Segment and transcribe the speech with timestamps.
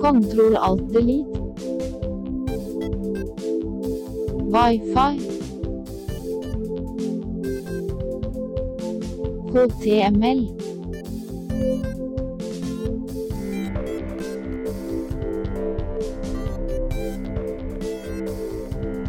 [0.00, 1.40] Kontroll alt delete.
[4.52, 5.12] Wifi.
[9.52, 10.60] HTML.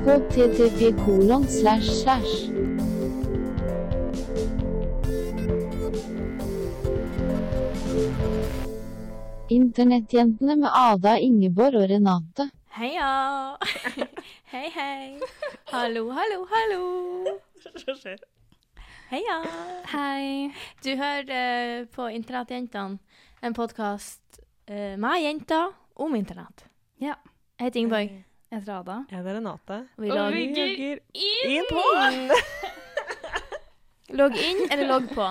[0.06, 2.50] http kolon slash slash.
[9.52, 12.46] Internettjentene med Ada, Ingeborg og Renate.
[12.78, 13.08] Heia!
[14.54, 15.08] hei, hei.
[15.74, 17.34] Hallo, hallo, hallo.
[17.66, 18.22] Hva skjer?
[19.12, 19.36] Heia.
[19.92, 20.54] Hei.
[20.86, 23.02] Du hører uh, på Internettjentene,
[23.44, 24.40] en podkast
[24.72, 26.64] uh, med jenter om internett.
[27.04, 27.18] Ja.
[27.60, 28.14] Jeg heter Ingeborg.
[28.52, 28.96] Jeg heter Ada.
[29.12, 29.80] Jeg heter Renate.
[29.98, 31.84] Og vi Og logger vi- Logger inn inn på!
[34.22, 35.28] Logg inn eller logg på?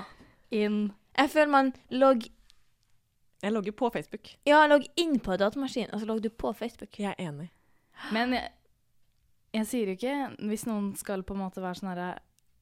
[0.60, 0.78] Inn.
[1.16, 2.28] Jeg føler man logg
[3.40, 4.30] Jeg logger på Facebook.
[4.48, 6.98] Ja, logg inn på datamaskinen, og så logger du på Facebook.
[7.00, 7.48] Jeg er enig.
[8.12, 8.50] Men jeg,
[9.56, 10.16] jeg sier jo ikke
[10.48, 12.10] hvis noen skal på en måte være sånn herre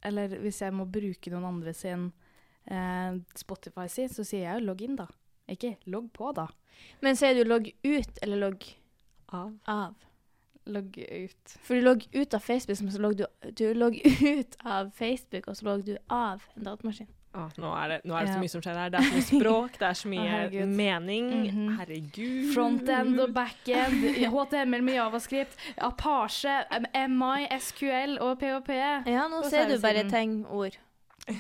[0.06, 2.12] Eller hvis jeg må bruke noen andre sin
[2.70, 5.08] eh, Spotify sin, så sier jeg jo logg inn, da.
[5.50, 6.46] Ikke logg på, da.
[7.02, 8.68] Men sier du logg ut eller logg
[9.34, 9.50] Av.
[9.66, 9.96] av?
[10.68, 11.56] Logg ut.
[11.64, 15.48] For du logger ut av Facebook, men så logger du, du logger ut av Facebook,
[15.48, 17.10] og så logger du av en datamaskin.
[17.36, 18.34] Å, nå er, det, nå er det Ja.
[18.34, 18.90] så mye som skjer her.
[18.90, 20.68] Det er så mye språk, det er så mye herregud.
[20.78, 21.26] mening.
[21.44, 21.66] Mhm.
[21.78, 22.54] Herregud.
[22.54, 26.54] Frontend og backend, HTML med javascript, Apache,
[27.08, 28.70] MI, SQL og PHP.
[29.12, 30.78] Ja, nå ser er du bare tegnord.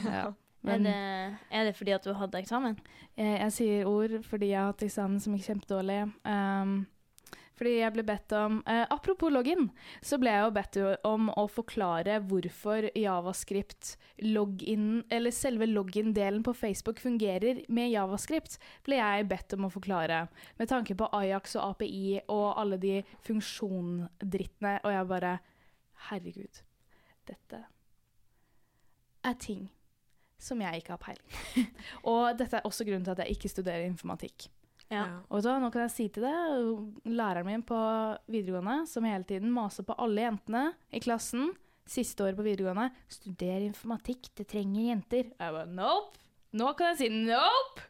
[0.04, 0.28] Ja.
[0.68, 2.74] Er Men det, er det fordi at du hadde eksamen?
[3.16, 6.00] jeg, jeg sier ord fordi jeg har hatt eksamen som gikk kjempedårlig.
[6.26, 6.72] Um,
[7.58, 9.68] fordi jeg ble bedt om eh, Apropos login,
[10.04, 10.78] så ble jeg jo bedt
[11.08, 19.00] om å forklare hvorfor javascript login, eller selve login-delen på Facebook fungerer med javascript, ble
[19.00, 20.26] jeg bedt om å forklare.
[20.58, 25.38] Med tanke på Ajax og API og alle de funksjondrittene, og jeg bare
[26.08, 26.60] Herregud,
[27.26, 27.64] dette
[29.26, 29.66] er ting
[30.38, 31.72] som jeg ikke har peiling
[32.10, 34.46] Og dette er også grunnen til at jeg ikke studerer informatikk.
[34.90, 35.04] Ja.
[35.28, 37.76] Og så, nå kan jeg si til deg, læreren min på
[38.32, 40.62] videregående, som hele tiden maser på alle jentene
[40.96, 41.50] i klassen,
[41.88, 45.28] siste året på videregående, studer informatikk, det trenger jenter.
[45.36, 46.24] Og jeg bare, nope!
[46.56, 47.84] Nå kan jeg si nope!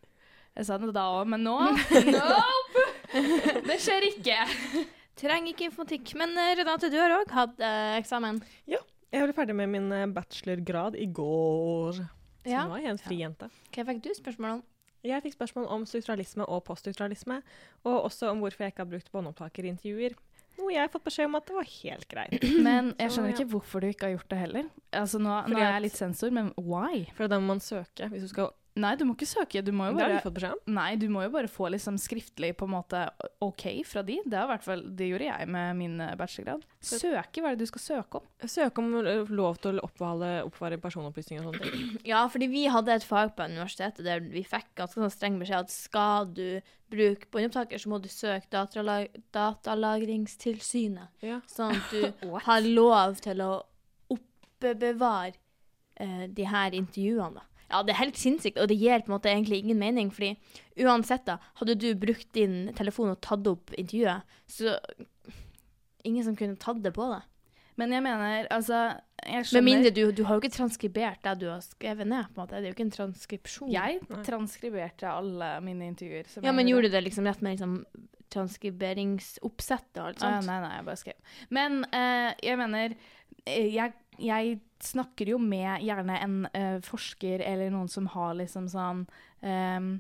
[0.59, 1.55] Jeg sa det da òg, men nå,
[2.19, 2.87] nope!
[3.69, 4.39] Det skjer ikke.
[5.19, 6.13] Trenger ikke informatikk.
[6.19, 8.41] Men eh, Renate, du har òg hatt eh, eksamen.
[8.69, 12.03] Jeg ble ferdig med min eh, bachelorgrad i går.
[12.03, 12.67] Så Ja.
[12.69, 13.49] nå er jeg en fri jente.
[13.75, 14.61] Hva fikk du spørsmål om?
[15.07, 17.43] Jeg fikk spørsmål om strukturalisme og poststrukturalisme,
[17.87, 20.17] og også om hvorfor jeg ikke har brukt båndopptaker i intervjuer.
[20.59, 22.47] Noe jeg har fått beskjed om at det var helt greit.
[22.67, 24.71] Men jeg skjønner ikke hvorfor du ikke har gjort det heller.
[24.91, 27.05] Altså, nå, nå er jeg litt sensor, men why?
[27.15, 29.63] For da må man søke hvis du skal Nei, du må ikke søke.
[29.65, 30.75] Du må jo Det har bare fått beskjed om.
[30.77, 33.03] Nei, du må jo bare få liksom skriftlig på en måte
[33.45, 34.19] OK fra de.
[34.29, 36.65] Det, fall, det gjorde jeg med min eh, bachelorgrad.
[36.79, 38.29] Søke, hva er det du skal søke om?
[38.47, 38.93] Søke om
[39.35, 41.97] lov til å oppvare, oppvare personopplysninger og sånne ting.
[42.09, 45.67] Ja, fordi vi hadde et fag på universitetet der vi fikk ganske sånn streng beskjed
[45.67, 51.19] at skal du bruke båndopptaker, så må du søke datalag Datalagringstilsynet.
[51.27, 51.43] Ja.
[51.51, 53.53] Sånn at du har lov til å
[54.15, 55.35] oppbevare
[55.99, 57.43] eh, de her intervjuene.
[57.43, 57.58] da.
[57.71, 60.35] Ja, det er helt sinnssykt, og det gir på en måte egentlig ingen mening, fordi
[60.81, 64.79] uansett da, hadde du brukt din telefon og tatt opp intervjuet, så
[66.09, 67.27] ingen som kunne tatt det på deg.
[67.79, 68.79] Men jeg mener, altså
[69.23, 72.39] Jeg Med mindre du, du har jo ikke transkribert det du har skrevet ned, på
[72.41, 72.57] en måte.
[72.59, 73.71] Det er jo ikke en transkripsjon.
[73.71, 76.27] Jeg transkriberte alle mine intervjuer.
[76.31, 77.85] som Ja, men gjorde du det liksom rett med liksom
[78.35, 80.47] transkriberingsoppsett og alt Ah, ja, sånt?
[80.51, 81.37] nei, nei, jeg bare skrev.
[81.55, 82.95] Men uh, jeg mener
[83.47, 88.69] eh, jeg, jeg snakker jo med gjerne en uh, forsker eller noen som har liksom
[88.71, 89.05] sånn
[89.43, 89.91] um,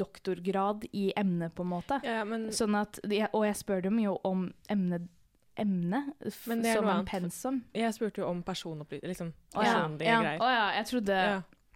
[0.00, 2.00] doktorgrad i emnet, på en måte.
[2.06, 5.02] Ja, men Sånn at, og jeg spør dem jo om emne,
[5.60, 7.62] emne det som en pensum.
[7.76, 9.12] jeg spurte jo om personopplysninger.
[9.12, 10.16] Liksom personlige ja.
[10.16, 10.22] Ja.
[10.24, 10.40] greier.
[10.40, 11.20] Å ja, jeg trodde.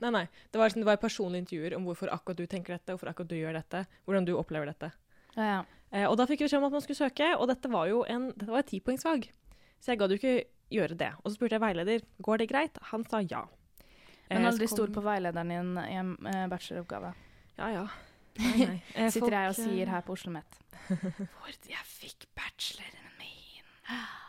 [0.02, 0.24] Nei, nei.
[0.50, 3.30] Det var, liksom, det var personlige intervjuer om hvorfor akkurat du tenker dette, hvorfor akkurat
[3.30, 4.90] du gjør dette, hvordan du opplever dette.
[5.36, 5.60] Ja, ja.
[5.94, 8.02] Eh, og da fikk vi beskjed om at man skulle søke, og dette var jo
[8.10, 9.28] en, dette var et tipoengsfag.
[9.78, 10.36] Så jeg gadd jo ikke
[10.72, 11.12] gjøre det.
[11.22, 12.80] Og så spurte jeg veileder går det greit.
[12.90, 13.44] Han sa ja.
[14.30, 17.12] Men Eh, aldri stol på veilederen din i en eh, bacheloroppgave.
[17.58, 17.86] Ja, ja.
[18.40, 18.78] Nei, nei.
[19.14, 20.60] Sitter folk, jeg og eh, sier her på Oslo OsloMet.
[20.88, 23.74] Hvor jeg fikk bacheloren min.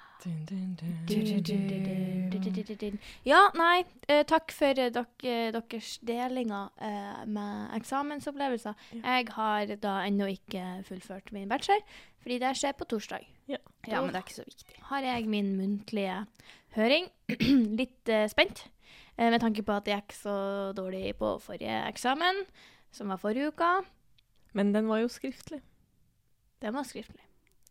[3.26, 8.74] Ja, nei, eh, takk for eh, deres delinger eh, med eksamensopplevelser.
[8.98, 9.18] Ja.
[9.20, 11.82] Jeg har da ennå ikke fullført min bachelor,
[12.24, 13.26] fordi det skjer på torsdag.
[13.88, 14.80] Ja, men det er ikke så viktig.
[14.90, 16.24] Har jeg min muntlige
[16.76, 17.10] høring.
[17.80, 18.66] Litt eh, spent,
[19.18, 20.38] eh, med tanke på at jeg gikk så
[20.78, 22.44] dårlig på forrige eksamen,
[22.96, 23.78] som var forrige uka.
[24.56, 25.62] Men den var jo skriftlig.
[26.64, 27.24] Den var skriftlig.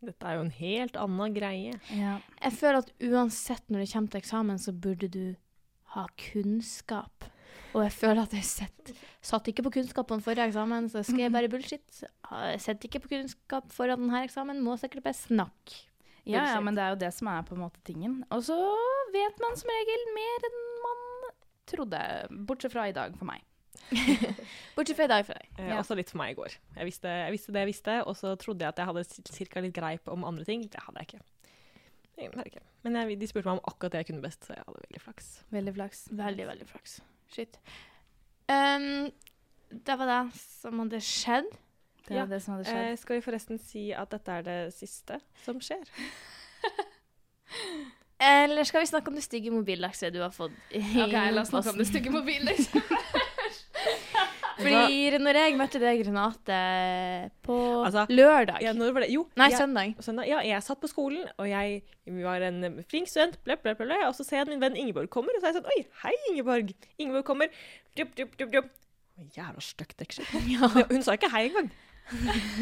[0.03, 1.77] Dette er jo en helt annen greie.
[1.95, 2.17] Ja.
[2.41, 5.23] Jeg føler at uansett når det kommer til eksamen, så burde du
[5.95, 7.29] ha kunnskap.
[7.75, 8.93] Og jeg føler at jeg sett,
[9.23, 12.03] satt ikke på kunnskap på den forrige eksamen, så jeg skrev bare bullshit.
[12.03, 15.81] Jeg satt ikke på kunnskap foran denne eksamen, må sikkert bare snakke.
[16.25, 18.21] Ja, ja, men det er jo det som er på en måte tingen.
[18.33, 18.55] Og så
[19.13, 21.03] vet man som regel mer enn man
[21.69, 21.99] trodde.
[22.47, 23.43] Bortsett fra i dag, for meg.
[24.75, 25.47] Bortsett fra i dag for deg.
[25.59, 25.79] Eh, Ja.
[25.79, 26.55] Også litt for meg i går.
[26.77, 29.63] Jeg visste, jeg visste det jeg visste, og så trodde jeg at jeg hadde ca.
[29.65, 30.65] litt greip om andre ting.
[30.71, 31.23] Det hadde jeg ikke.
[32.15, 32.63] Jeg ikke.
[32.85, 35.01] Men jeg, de spurte meg om akkurat det jeg kunne best, så jeg hadde veldig
[35.03, 35.29] flaks.
[35.51, 36.03] Veldig flaks.
[36.15, 36.97] Veldig, veldig flaks.
[37.33, 37.59] Shit.
[38.47, 39.11] Um,
[39.85, 41.49] det var det som hadde skjedd.
[42.05, 42.91] Det Ja, det som hadde skjedd.
[42.91, 45.83] Eh, skal vi forresten si at dette er det siste som skjer?
[48.25, 50.53] Eller skal vi snakke om det stygge mobillakset du har fått?
[50.71, 52.55] i Ok, la oss snakke om det stygge mobilen.
[54.65, 56.59] Fordi når jeg møtte deg, Renate,
[57.45, 58.73] på Altså, lørdag Ja?
[59.11, 59.95] Jo, Nei, jeg, søndag.
[59.99, 60.27] søndag.
[60.29, 61.81] Ja, jeg satt på skolen, og jeg
[62.23, 65.09] var en flink student, ble, ble, ble, og så ser jeg at min venn Ingeborg
[65.13, 66.73] kommer, og så er jeg sånn Oi, hei, Ingeborg.
[66.97, 67.47] Ingeborg kommer.
[67.97, 68.71] Dup, dup, dup, dup.
[69.35, 70.25] Jævla stygt deksel.
[70.53, 70.67] Ja.
[70.91, 71.71] Hun sa ikke hei engang.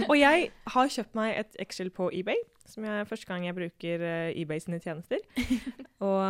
[0.07, 2.37] og jeg har kjøpt meg et Excel på eBay,
[2.69, 5.19] som er første gang jeg bruker eh, eBay sine tjenester.
[6.03, 6.21] Og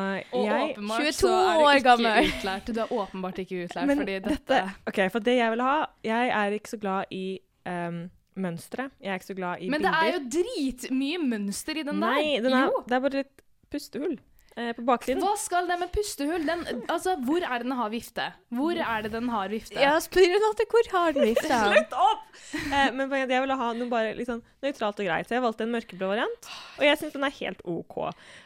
[0.74, 2.34] åpenbart 22 så er du år ikke gammel.
[2.34, 2.68] utlært.
[2.68, 5.78] Du er åpenbart ikke utlært, Men fordi dette, dette OK, for det jeg vil ha
[6.06, 7.24] Jeg er ikke så glad i
[7.70, 8.04] um,
[8.36, 8.90] mønstre.
[9.00, 12.20] Jeg er ikke så glad i Men det er jo dritmye mønster i den der.
[12.20, 12.84] Nei, den er, jo.
[12.88, 13.44] det er bare litt
[13.74, 15.24] pustehull eh, på baksiden.
[15.24, 16.44] Hva skal det med pustehull?
[16.46, 16.62] Den,
[16.92, 18.28] altså, hvor er det den har vifte?
[18.54, 19.80] Hvor er det den har vifte?
[19.82, 21.62] Ja, spør Renate hvor har den vifte?
[21.72, 22.28] Slutt opp!
[22.54, 25.74] Eh, men jeg ville ha noe bare sånn nøytralt og greit, så jeg valgte en
[25.74, 26.52] mørkeblå variant.
[26.78, 27.98] Og jeg syns den er helt OK.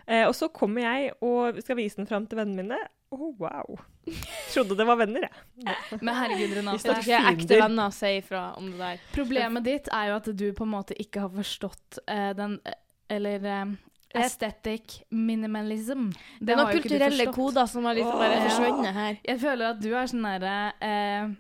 [0.07, 2.80] Eh, og så kommer jeg og skal vise den fram til vennene mine.
[3.07, 3.77] Å, wow.
[4.51, 5.75] Trodde det var venner, jeg.
[6.04, 6.98] Men herregud, Renate.
[7.07, 9.04] jeg er ekte venner, si ifra om det der.
[9.15, 12.80] Problemet ditt er jo at du på en måte ikke har forstått eh, den eh,
[13.15, 13.75] Eller eh,
[14.15, 16.09] aesthetic minimalism.
[16.39, 19.18] Det er har noen kulturelle koder som har liksom bare forsvunnet her.
[19.27, 21.33] Jeg føler at du er sånn derre eh,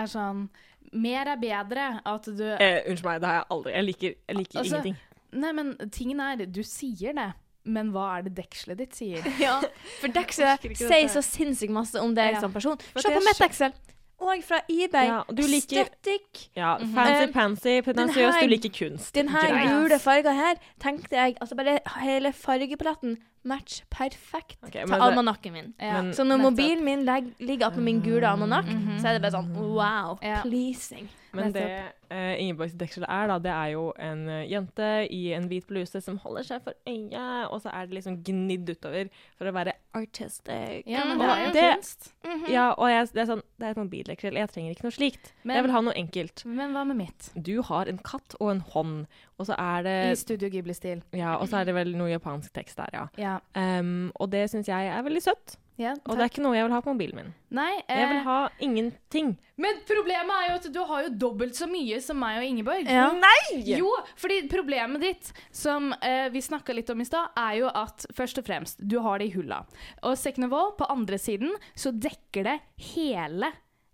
[0.00, 0.48] Er sånn
[0.92, 2.00] Mer er bedre.
[2.04, 3.72] At du Eh, unnskyld meg, det har jeg aldri.
[3.76, 4.96] Jeg liker, jeg liker Altså, ingenting.
[5.32, 7.28] Nei, men tingen er Du sier det,
[7.64, 9.22] men hva er det dekselet ditt sier?
[9.46, 9.60] Ja,
[10.00, 12.40] for dekselet sier så sinnssykt masse om deg Ja.
[12.42, 12.78] som person.
[12.96, 13.72] Se på er mitt Excel.
[14.20, 15.06] Og fra eBay.
[15.06, 16.48] Ja, du liker- Static.
[16.56, 18.34] Ja, fancy, Fancy-pansy, Eh, pretensiøs.
[18.42, 19.14] Du liker kunst.
[19.14, 24.94] Den her gule farga her tenkte jeg Altså bare hele fargepaletten matcher perfekt okay, til
[24.94, 25.74] almanakken min.
[25.80, 26.52] Ja, Men- Så når nettopp.
[26.52, 28.98] mobilen min leg- ligger oppå min gule almanakk, Mhm.
[29.00, 30.42] så er det bare sånn wow, Ja.
[30.42, 31.08] pleasing.
[31.32, 31.62] Men det
[32.10, 36.00] uh, Ingeborgs deksel er, da, det er jo en uh, jente i en hvit bluse
[36.02, 39.08] som holder seg for øyet, og så er det liksom gnidd utover
[39.38, 40.82] for å være artistic.
[40.86, 42.12] Ja, men det er jo det- kunst.
[42.24, 42.48] -hmm.
[42.50, 44.32] Ja, og jeg, det er sånn, det er et mobildeksel.
[44.34, 45.32] Jeg trenger ikke noe slikt.
[45.44, 46.44] Men, jeg vil ha noe enkelt.
[46.44, 47.30] men hva med mitt?
[47.40, 49.06] Du har en katt og en hånd,
[49.38, 51.02] og så er det I Studio Ghibli-stil.
[51.12, 53.06] ja, og så er det vel noe japansk tekst der, ja.
[53.16, 53.29] Ja.
[53.54, 55.56] Um, og det syns jeg er veldig søtt.
[55.80, 57.30] ja Og det er ikke noe jeg vil ha på mobilen min.
[57.56, 59.30] Nei, Jeg vil eh, ha ingenting.
[59.60, 62.86] men problemet er jo at du har jo dobbelt så mye som meg og Ingeborg.
[62.88, 63.06] Ja.
[63.12, 63.62] Nei!
[63.66, 68.06] Jo, fordi problemet ditt, som eh, vi snakka litt om i stad, er jo at
[68.16, 69.62] først og fremst, du har det i hulla.
[70.02, 72.58] Og Second of All, på andre siden, så dekker det
[72.94, 73.50] hele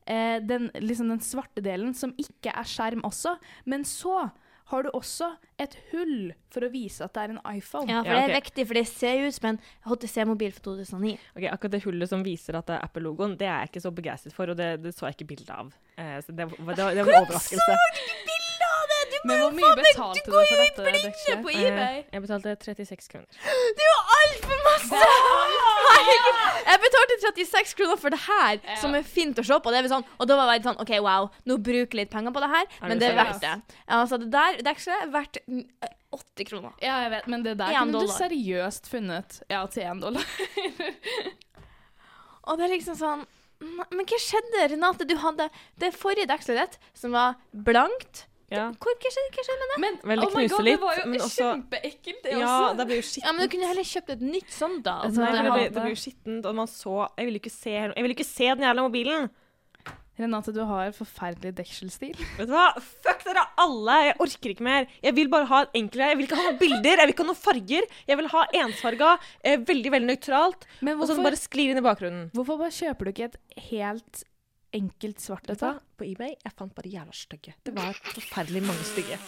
[0.06, 3.36] eh, den, liksom den svarte delen, som ikke er skjerm også.
[3.66, 4.28] Men så
[4.66, 5.28] har du også
[5.62, 7.86] et hull for å vise at det er en iPhone.
[7.90, 8.38] Ja, for det er ok.
[8.40, 11.12] viktig, for det ser ut som en HTC-mobil fra 2009.
[11.36, 13.94] Ok, Akkurat det hullet som viser at det er Apple-logoen, det er jeg ikke så
[13.94, 15.70] begeistret for, og det, det så jeg ikke bilde av.
[15.96, 17.78] Eh, så det, var- det, det var en overraskelse.
[19.24, 21.42] Men hvor mye betalte du, for dette dekselet?
[21.42, 21.96] på Eh, eBay.
[22.12, 23.26] jeg betalte 36 kroner.
[23.40, 25.00] Det er jo altfor masse!
[25.96, 26.36] Herregud.
[26.66, 28.76] Jeg betalte 36 kroner for det her, Ja.
[28.82, 29.70] som er fint å se på.
[29.74, 32.40] Det sånn, og da var jeg sånn OK, wow, nå bruker jeg litt penger på
[32.44, 33.54] det her, Er men det er verdt det.
[33.88, 35.64] Altså, det der dekselet er verdt mm,
[36.16, 36.72] 80 kroner.
[36.82, 39.40] Ja, jeg vet, men det der kunne kunne du seriøst funnet.
[39.50, 40.24] Ja, til én dollar.
[42.46, 43.24] Og det er liksom sånn
[43.90, 45.06] Men hva skjedde, Renate?
[45.08, 45.48] Du hadde
[45.80, 48.26] det forrige dekselet ditt, som var blankt.
[48.52, 48.68] Ja.
[48.78, 49.78] Hvor, hva, skjedde, hva skjedde med det?
[49.82, 52.76] Men Veldig oh my god, knuselig, det var jo også- kjempeekkelt, det ja, også.
[52.78, 54.94] det ble jo Ja, men Du kunne heller kjøpt et nytt sånt, da.
[55.02, 57.74] Altså, Nei, det ble, det, blir jo skittent, og man så Jeg ville ikke se,
[57.74, 59.30] jeg ville ikke se den jævla mobilen.
[60.16, 62.14] Renate, du har forferdelig dekselstil.
[62.38, 62.70] Vet du hva?
[62.80, 63.96] Fuck dere alle!
[64.06, 64.86] Jeg orker ikke mer.
[65.04, 67.26] Jeg vil bare ha et enkelt Jeg vil ikke ha noen bilder, jeg vil ikke
[67.26, 67.90] ha noen farger.
[68.08, 69.10] Jeg vil ha ensfarga,
[69.42, 72.30] eh, veldig veldig nøytralt, Men og så bare sklir inn i bakgrunnen.
[72.32, 73.36] hvorfor bare kjøper du ikke et
[73.68, 74.24] helt
[74.76, 75.64] enkelt svart et?
[75.96, 77.56] På eBay jeg fant bare jævla stygge.
[77.64, 79.18] Det var forferdelig mange stygge.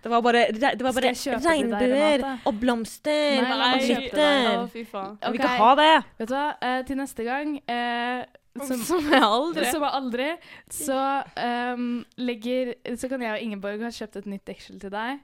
[0.00, 4.46] Det var bare, re- det var bare jeg regnbuer og blomster Nei, nei, og glitter.
[4.54, 5.18] Å, fy faen.
[5.20, 5.88] Jeg vil ikke ha det.
[6.22, 8.22] Vet du hva, eh, til neste gang eh,
[8.64, 10.28] som, Som jeg aldri som er aldri,
[10.74, 11.00] så,
[11.76, 11.84] um,
[12.18, 15.20] legger, så kan jeg og Ingeborg ha kjøpt et nytt deksel til deg.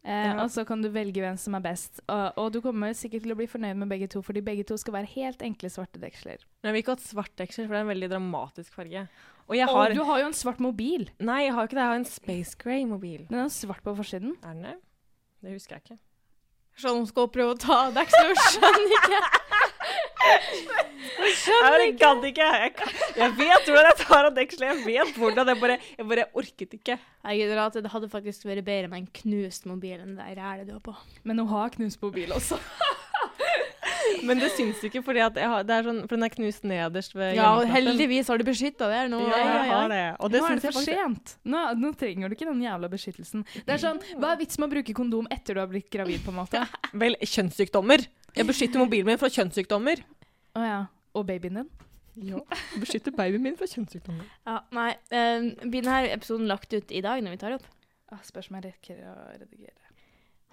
[0.00, 0.32] Eh.
[0.40, 2.00] Og så kan du velge hvem som er best.
[2.06, 4.78] Og, og du kommer sikkert til å bli fornøyd med begge to, fordi begge to
[4.80, 6.44] skal være helt enkle svarte deksler.
[6.64, 9.06] Nei, vil ikke ha et svart deksel, for det er en veldig dramatisk farge.
[9.50, 11.08] Og jeg Og du har jo en svart mobil.
[11.18, 11.82] Nei, jeg har ikke det.
[11.82, 13.26] Jeg har en Space Grey-mobil.
[13.32, 14.36] Den er svart på forsiden.
[14.44, 14.76] Er den det?
[15.42, 16.00] Det husker jeg ikke.
[16.80, 19.48] Sånn skal prøve å ta deksel, skjønner ikke.
[20.20, 22.46] Jeg gadd ikke!
[22.62, 22.72] Jeg,
[23.16, 24.70] jeg vet hvordan jeg tar av dekselet.
[24.70, 25.52] Jeg vet hvordan.
[25.52, 26.96] Jeg bare, jeg bare orket ikke.
[27.24, 30.68] Jeg gidder at det hadde faktisk vært bedre med en knust mobil enn det rælet
[30.68, 30.96] du har på.
[31.24, 32.60] Men hun har knust mobil også.
[34.26, 36.64] Men det syns ikke, fordi at jeg har, det er sånn, for den er knust
[36.68, 39.20] nederst ved Ja, og heldigvis har du beskytta det nå.
[39.30, 40.00] Ja, jeg har det.
[40.18, 41.34] Og det nå er det for faktisk sent.
[41.52, 43.44] Nå, nå trenger du ikke den jævla beskyttelsen.
[43.66, 46.20] Det er sånn, Hva er vitsen med å bruke kondom etter du har blitt gravid?
[46.24, 46.64] på en måte?
[47.00, 48.04] Vel, kjønnssykdommer.
[48.36, 50.02] Jeg beskytter mobilen min fra kjønnssykdommer.
[50.56, 50.80] Å ja.
[51.18, 51.70] Og babyen din?
[52.20, 52.40] Ja,
[52.82, 54.26] beskytter babyen min fra kjønnssykdommer.
[54.46, 57.66] Ja, nei, um, blir denne episoden lagt ut i dag når vi tar opp?
[58.10, 59.76] Ah, spørs om jeg rekker å redigere.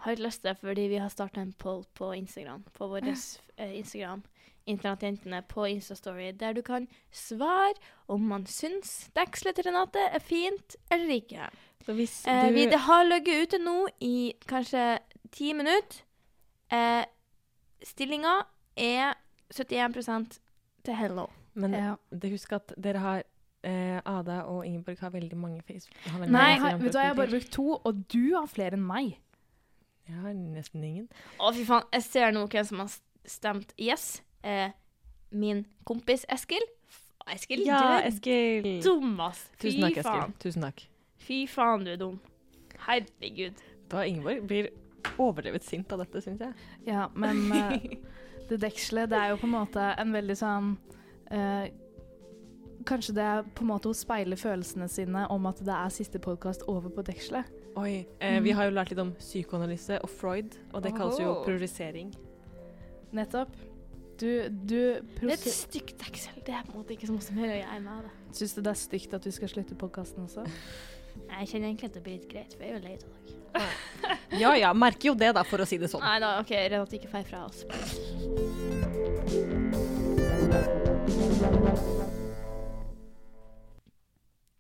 [0.06, 2.64] Har ikke lyst til det fordi vi har starta en poll på Instagram.
[2.78, 4.22] På vår eh, Instagram.
[4.68, 7.74] Internettjentene på Instastory, der du kan svare
[8.12, 11.48] om man syns dekselet til Renate er fint eller ikke.
[11.88, 15.00] Så hvis Eh, du vi, det har ligget ute nå i kanskje
[15.32, 16.04] ti minutter.
[16.70, 17.06] Eh,
[17.84, 18.42] Stillinga
[18.78, 19.14] er
[19.54, 20.40] 71%
[20.86, 21.28] til hello.
[21.54, 21.96] Men Ja.
[22.24, 23.24] husk at dere har
[23.64, 25.98] eh, Ada og Ingeborg har veldig mange Facebook.
[26.06, 28.36] Har veldig Nei, mange har, vet du hva, jeg har bare brukt to, og du
[28.36, 29.18] har flere enn meg.
[30.08, 31.08] Jeg har nesten ingen.
[31.40, 31.84] Å, fy faen.
[31.92, 32.94] Jeg ser nå hvem som har
[33.28, 34.22] stemt yes.
[34.44, 34.70] Eh,
[35.32, 36.64] min kompis Eskil.
[37.28, 38.70] Eskil, ja, du er Eskil.
[38.86, 39.50] dum, ass.
[39.58, 40.22] Fy Tusen takk, faen.
[40.30, 40.38] Eskil.
[40.46, 40.86] Tusen takk.
[41.28, 42.20] Fy faen, du er dum.
[42.86, 43.60] Herregud.
[43.92, 44.70] Da Ingeborg blir
[45.18, 46.70] overdrevet sint av dette, syns jeg.
[46.88, 47.76] Ja, men uh,
[48.50, 50.74] det dekselet, det er jo på en måte en veldig sånn
[51.34, 51.68] uh,
[52.88, 56.22] Kanskje det er på en måte hun speiler følelsene sine om at det er siste
[56.24, 57.50] podkast over på dekselet.
[57.76, 61.34] Oi, eh, Vi har jo lært litt om psykoanalyse og Freud, og det kalles jo
[61.34, 61.44] Oho.
[61.44, 62.14] priorisering.
[63.12, 63.52] Nettopp.
[64.18, 64.78] Du, du
[65.20, 66.40] Det er et stygt deksel.
[66.46, 68.14] Det er på en måte ikke så mye mer å gjøre med det.
[68.40, 70.48] Syns du det er stygt at vi skal slutte podkasten også?
[71.28, 73.37] Jeg kjenner egentlig at det blir litt greit, for jeg er jo lei av dere.
[74.38, 76.04] Ja ja, merker jo det, da, for å si det sånn.
[76.04, 77.64] Nei da, OK, Renate ikke feil fra oss.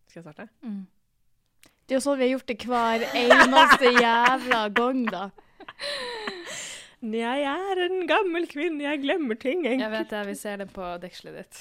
[0.07, 0.47] Skal jeg starte?
[0.65, 0.85] Mm.
[1.87, 5.27] Det er jo sånn vi har gjort det hver eneste jævla gang, da.
[6.97, 10.87] Jeg er en gammel kvinne, jeg glemmer ting Jeg vet det, vi ser det på
[11.03, 11.59] dekselet ditt.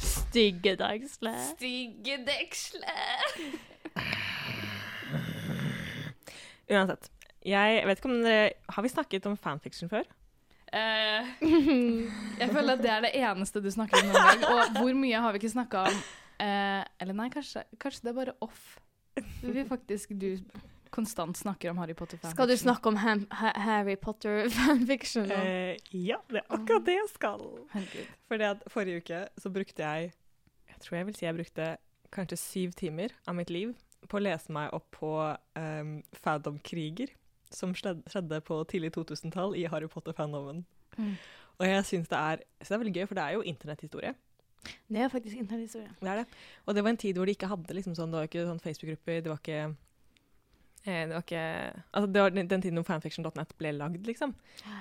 [0.00, 1.34] Stygge deksle.
[1.52, 3.36] Stygge deksler!
[6.70, 7.10] Uansett.
[7.44, 10.06] Jeg vet ikke om dere Har vi snakket om fanfiction før?
[10.74, 11.32] Eh,
[12.40, 14.46] jeg føler at det er det eneste du snakker om noen gang.
[14.50, 15.98] Og hvor mye har vi ikke snakka om
[16.42, 18.64] eh, Eller nei, kanskje, kanskje det er bare off.
[19.44, 20.32] Vi faktisk du
[20.94, 22.18] konstant snakker om Harry Potter.
[22.18, 22.36] fanfiction.
[22.36, 25.38] Skal du snakke om ham, ha Harry Potter fanfiction nå?
[25.38, 27.42] Eh, ja, det er akkurat det jeg skal.
[28.30, 30.12] For forrige uke så brukte jeg
[30.70, 31.66] Jeg tror jeg vil si jeg brukte
[32.14, 33.74] kanskje syv timer av mitt liv
[34.08, 35.10] på å lese meg opp på
[35.56, 35.94] um,
[36.24, 37.12] Fandom-kriger
[37.54, 40.64] som skjedde, på tidlig 2000-tall i Harry Potter-fandomen.
[40.98, 41.12] Mm.
[41.60, 44.14] Og jeg syns det, er- det er veldig gøy, for det er jo internetthistorie.
[44.88, 45.90] Det er faktisk internetthistorie.
[46.00, 46.26] Det er det.
[46.66, 48.62] Og det var en tid hvor de ikke hadde liksom sånn, det var ikke sånn
[48.64, 49.58] Facebook-grupper, det var ikke
[50.88, 51.44] eh, det var ikke
[51.92, 54.34] Altså, det var den den tiden om fanfiction.net ble lagd, liksom.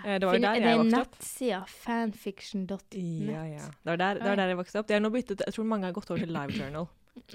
[0.06, 1.14] Eh, det var jo der jeg er vokste opp.
[1.20, 2.98] nettsida fanfiction.net.
[3.30, 3.70] Ja, ja.
[3.84, 4.90] Det var der, det var der jeg vokste opp.
[5.04, 6.88] Nå byttet Jeg tror mange har gått over til LiveJournal.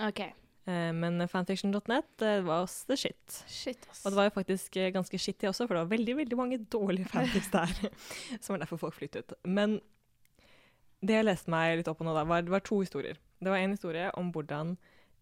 [0.09, 0.23] OK.
[0.69, 3.39] Eh, men fanfiction.net var også the shit.
[3.49, 4.03] Shit, ass.
[4.05, 6.61] Og det var jo faktisk eh, ganske shitty også, for det var veldig veldig mange
[6.73, 7.73] dårlige fanfics der.
[8.43, 9.33] som var derfor folk flyttet.
[9.45, 9.79] Men
[11.01, 13.19] det jeg leste meg litt opp på nå, da, var, det var to historier.
[13.39, 14.77] Det var en historie om hvordan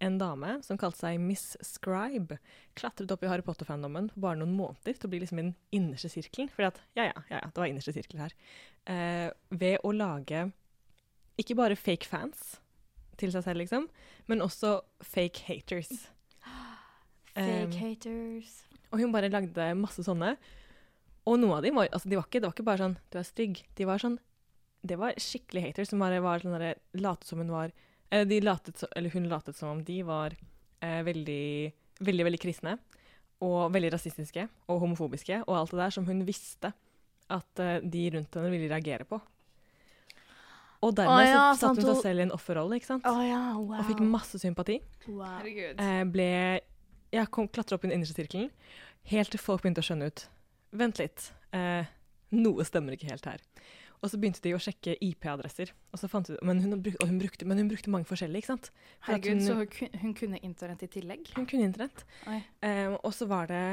[0.05, 2.37] en dame som kalte seg Miss Scribe,
[2.76, 5.55] klatret opp i Harry Potter-fandommen på bare noen måneder til å bli liksom i den
[5.76, 6.50] innerste sirkelen.
[6.53, 8.37] Fordi at, ja, ja, ja, ja, det var innerste sirkel her.
[8.93, 10.49] Eh, ved å lage
[11.41, 12.57] ikke bare fake fans
[13.20, 13.88] til seg selv, liksom,
[14.30, 15.90] men også fake haters.
[17.37, 18.62] Fake Um, haters.
[18.90, 20.37] og hun bare lagde masse sånne.
[21.28, 23.18] Og noen av dem var, altså de var ikke, det var ikke bare sånn 'du
[23.18, 23.62] er stygg'.
[23.76, 24.18] De var sånn
[24.87, 27.73] Det var skikkelig haters som bare var sånn derre Latet som hun var
[28.12, 30.37] eh, de latet, Eller hun latet som om de var
[30.80, 32.78] eh, veldig, veldig, veldig kristne.
[33.42, 36.73] Og veldig rasistiske og homofobiske og alt det der som hun visste
[37.28, 39.20] at eh, de rundt henne ville reagere på.
[40.87, 43.07] Og dermed oh, ja, satte hun seg selv i en offerrolle, ikke sant?
[43.09, 43.81] Oh, ja, wow.
[43.81, 44.78] Og fikk masse sympati.
[45.09, 45.38] wow.
[45.40, 45.83] Herregud.
[45.83, 46.31] eh, ble
[47.14, 48.50] Jeg kom klatra opp i den innerste sirkelen,
[49.11, 50.26] helt til folk begynte å skjønne ut
[50.76, 51.88] Vent litt, eh,
[52.37, 53.43] noe stemmer ikke helt her.
[54.02, 55.71] Og så begynte de å sjekke IP-adresser.
[55.95, 58.45] Og så fant de, men, hun bruk, og hun brukte, men hun brukte mange forskjellige,
[58.45, 58.69] ikke sant?
[59.00, 61.31] For Herregud, hun, så hun, hun kunne internett i tillegg?
[61.38, 62.05] hun kunne internett.
[62.26, 63.64] Eh, og så var det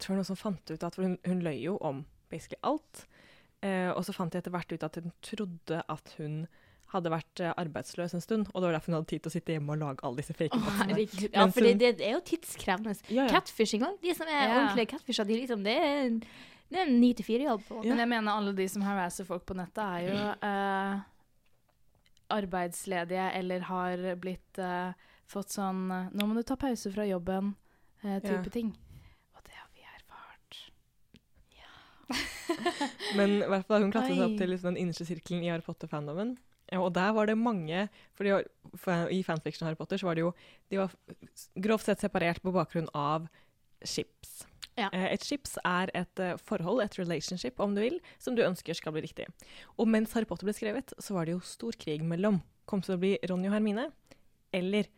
[0.00, 3.04] tror jeg noen som fant ut at for hun, hun løy jo om basically alt.
[3.66, 6.38] Eh, og så fant de etter hvert ut at hun trodde at hun
[6.92, 8.46] hadde vært eh, arbeidsløs en stund.
[8.52, 10.36] Og det var derfor hun hadde tid til å sitte hjemme og lage alle disse
[10.38, 10.82] fake oh,
[11.32, 12.94] Ja, for hun- det, det er jo tidskrevende.
[13.10, 13.30] Ja, ja.
[13.32, 13.96] Catfishing òg.
[14.04, 14.52] De som er Ja.
[14.60, 16.20] ordentlige catfisher, de liksom, det er en-
[16.70, 17.62] det er en ni til fire-jobb.
[17.82, 17.88] Ja.
[17.90, 21.00] Men jeg mener alle de som harasser folk på nettet, er jo eh,
[22.30, 24.92] arbeidsledige eller har blitt eh,
[25.30, 27.54] fått sånn eh, 'Nå må du ta pause fra jobben',
[28.04, 28.50] eh, type Ja.
[28.50, 28.76] ting.
[29.36, 30.70] Og det har vi erfart.
[33.18, 35.64] Men i hvert fall hun klatret seg opp til liksom, den innerste sirkelen i Harry
[35.66, 36.36] Potter-fandomen.
[36.72, 37.84] Ja, Og der var det mange
[38.18, 38.32] fordi
[38.74, 40.32] for, I fanfiction Harry Potter så var det jo
[40.72, 40.90] De var
[41.62, 43.28] grovt sett separert på bakgrunn av
[43.86, 44.40] ships.
[44.76, 44.88] Ja.
[44.92, 48.74] Eh, Et ships er et eh, forhold, et relationship om du vil, som du ønsker
[48.76, 49.28] skal bli riktig.
[49.78, 52.42] Og mens Harry Potter ble skrevet, så var det jo stor krig mellom.
[52.68, 53.86] Kom til å bli Ronny og Hermine,
[54.52, 54.90] eller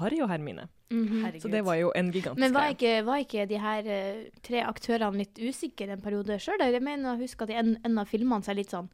[0.00, 0.66] Harry og Hermine.
[0.92, 1.42] Herregud.
[1.42, 4.60] Så det var jo en gigantisk Men var ikke, var ikke de her eh, tre
[4.68, 6.60] aktørene litt usikre en periode sjøl?
[6.60, 8.90] Jeg mener å huske at i en, en av filmene så er litt sånn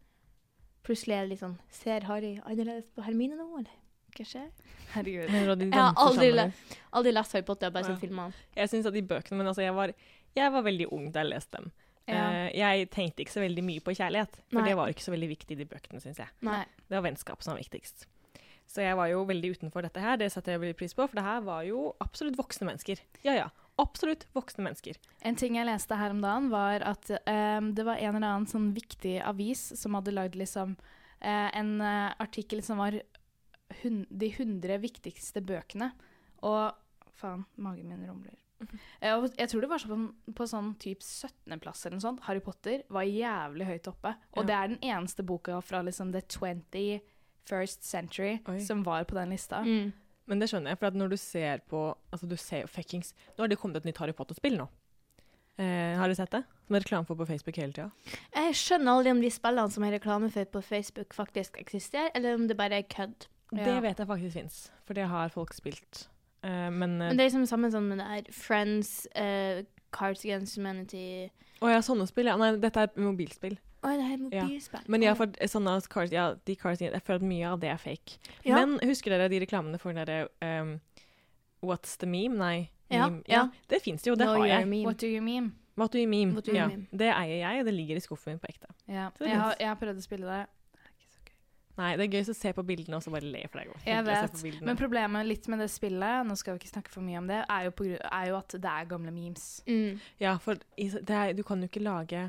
[0.87, 3.75] Plutselig er det litt sånn Ser Harry annerledes på Hermine nå, eller?
[4.17, 4.47] Hva skjer?
[4.95, 5.29] Herregud.
[5.29, 6.47] Jeg har aldri, le
[6.97, 7.91] aldri lest Harry Potter, jeg bare Ja.
[7.93, 8.33] sånn filmene.
[8.57, 9.93] Jeg synes at de bøkene, men altså jeg var,
[10.35, 11.69] jeg var veldig ung da jeg leste dem.
[12.09, 12.23] Ja.
[12.49, 14.69] Eh, jeg tenkte ikke så veldig mye på kjærlighet, for Nei.
[14.71, 16.33] det var ikke så veldig viktig i de bøkene, syns jeg.
[16.49, 16.63] Nei.
[16.89, 18.07] Det var vennskap som var viktigst.
[18.69, 21.17] Så jeg var jo veldig utenfor dette her, det setter jeg veldig pris på, for
[21.17, 23.01] det her var jo absolutt voksne mennesker.
[23.25, 23.47] Ja ja,
[23.81, 24.99] absolutt voksne mennesker.
[25.25, 28.51] En ting jeg leste her om dagen, var at um, det var en eller annen
[28.51, 32.99] sånn viktig avis som hadde lagd liksom uh, en uh, artikkel som var
[33.83, 35.91] hun, de 100 viktigste bøkene.
[36.45, 36.77] Og
[37.19, 38.37] faen, magen min rumler.
[38.99, 42.25] Eh, jeg tror det var sånn på sånn typ 17.-plass eller noe sånt.
[42.27, 44.17] Harry Potter var jævlig høyt oppe.
[44.35, 44.47] Og Ja.
[44.49, 46.23] det er den eneste boka fra liksom the
[47.49, 48.59] 21st century Oi.
[48.65, 49.63] som var på den lista.
[49.65, 49.93] Mm.
[50.29, 53.15] Men det skjønner jeg, for at når du ser på Altså, du ser jo fuckings
[53.37, 54.67] Nå har det kommet et nytt Harry Potter-spill nå.
[55.59, 56.43] Eh, har du sett det?
[56.69, 57.89] Som er reklame for på Facebook hele tida.
[58.37, 62.37] Jeg skjønner aldri om de spillene som er reklame for på Facebook, faktisk eksisterer, eller
[62.39, 63.27] om det bare er kødd.
[63.51, 63.65] Ja.
[63.65, 66.05] Det vet jeg faktisk fins, for det har folk spilt.
[66.45, 70.57] Eh, men Men det er liksom samme som med det her Friends, eh, Cards Against
[70.57, 71.31] Humanity
[71.61, 72.37] Å ja, sånne spill, ja.
[72.39, 73.59] Nei, dette er mobilspill.
[73.87, 74.81] Oi, det her er Ja.
[74.91, 77.79] Men ja, for sånne cars, ja, de cars, jeg føler at mye av det er
[77.79, 78.19] fake.
[78.45, 78.59] Ja.
[78.59, 80.81] Men husker dere de reklamene for den derre um,
[81.63, 82.37] What's the meme?
[82.39, 82.71] Nei.
[82.91, 83.23] Ja, meme.
[83.29, 83.49] ja.
[83.71, 84.69] Det fins jo, det no, har jeg.
[84.69, 84.85] meme.
[84.87, 85.53] What do you mean?
[85.79, 86.41] What do you meme?
[86.41, 86.67] Do you ja.
[86.67, 86.87] meme?
[86.91, 88.71] Det eier jeg, og det ligger i skuffen min på ekte.
[88.89, 89.11] Ja.
[89.21, 90.45] Jeg, har, jeg har prøvd å spille det.
[91.79, 93.93] Nei, det er gøy å se på bildene og så bare le, for det er
[93.93, 94.63] Jeg å vet.
[94.67, 97.45] Men problemet litt med det spillet, nå skal vi ikke snakke for mye om det,
[97.47, 99.45] er jo, på, er jo at det er gamle memes.
[99.69, 100.01] Mm.
[100.19, 102.25] Ja, for det er, du kan jo ikke lage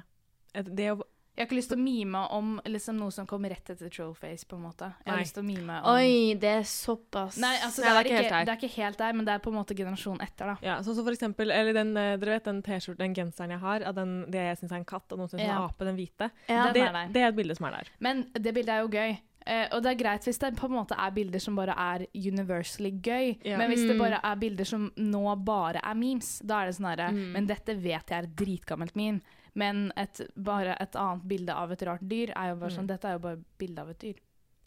[0.54, 1.00] det å
[1.40, 4.44] Jeg har ikke lyst til å mime om liksom, noe som kommer rett etter Trollface,
[4.46, 4.90] på en måte.
[5.06, 5.24] Jeg har Nei.
[5.24, 8.12] lyst til å mime om Oi, det er såpass Nei, altså, det, Nei, er det
[8.12, 10.52] er ikke det er ikke helt der, men det er på en måte generasjonen etter,
[10.52, 10.58] da.
[10.68, 13.60] Ja, sånn som for eksempel Eller den, eh, dere vet den T-skjorten, den genseren jeg
[13.64, 15.88] har, av den, det jeg syns er en katt, og noen syns er en ape,
[15.88, 16.30] den hvite.
[16.52, 16.66] Ja.
[16.68, 17.08] Den Det, er der.
[17.16, 17.90] det er et bilde som er der.
[18.04, 19.18] Men det bildet er jo gøy.
[19.50, 22.04] Eh, og det er greit hvis det på en måte er bilder som bare er
[22.14, 23.38] universally gøy.
[23.48, 23.58] Ja.
[23.58, 24.04] Men hvis det Mm.
[24.04, 27.32] bare er bilder som nå bare er memes, da er det sånn herre Mm.
[27.32, 29.22] Men dette vet jeg er et dritgammelt meme.
[29.58, 32.94] Men et, bare et annet bilde av et rart dyr er jo bare sånn Mm.
[32.94, 34.20] Dette er jo bare bilde av et dyr.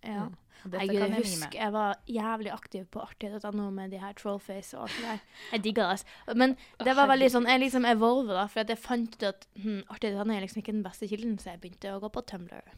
[0.02, 0.24] Ja.
[0.26, 0.38] Mm.
[0.62, 1.48] Jeg kan jeg husker mime.
[1.56, 5.22] jeg var jævlig aktiv på artig.no med de her trollface og alt det der.
[5.52, 5.88] Jeg digga det.
[5.96, 6.36] altså.
[6.38, 6.54] Men
[6.86, 9.80] det var veldig sånn, jeg liksom evolver, da, for at jeg fant ut at hm,
[9.90, 12.70] artig.no er liksom ikke den beste kilden, så jeg begynte å gå på Tumblr.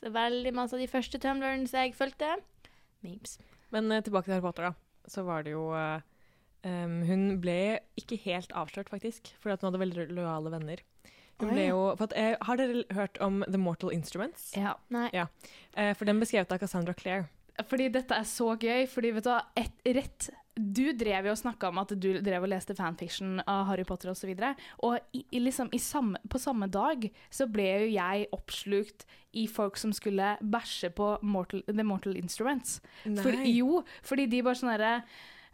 [0.00, 2.34] Så veldig masse av de første Tumblrene jeg fulgte,
[3.06, 3.38] memes.
[3.74, 5.08] Men uh, tilbake til Harry Potter, da.
[5.08, 6.02] Så var det jo uh,
[6.66, 10.82] um, Hun ble ikke helt avslørt, faktisk, fordi at hun hadde veldig lojale venner.
[11.38, 14.50] Hun ble jo, for at, eh, har dere hørt om The Mortal Instruments?
[14.56, 14.74] Ja.
[14.90, 15.08] Nei.
[15.14, 17.28] Eh, for den beskrevet av Cassandra Clare.
[17.66, 21.38] Fordi dette er så gøy, fordi vet du hva, et, rett Du drev jo og
[21.38, 24.16] snakka om at du drev og leste fanfiction av Harry Potter osv.
[24.16, 24.48] Og, så videre,
[24.82, 29.06] og i, i liksom i samme, på samme dag så ble jo jeg oppslukt
[29.38, 32.80] i folk som skulle bæsje på Mortal, The Mortal Instruments.
[33.04, 34.92] For, jo, fordi de bare sånn herre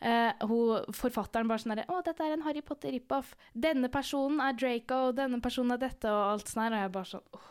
[0.04, 3.34] eh, hun- forfatteren bare sånn herre Å, dette er en Harry Potter rip-off.
[3.56, 6.76] Denne personen er Draco, denne personen er dette, og alt sånn her.
[6.76, 7.50] Og jeg bare sånn åh,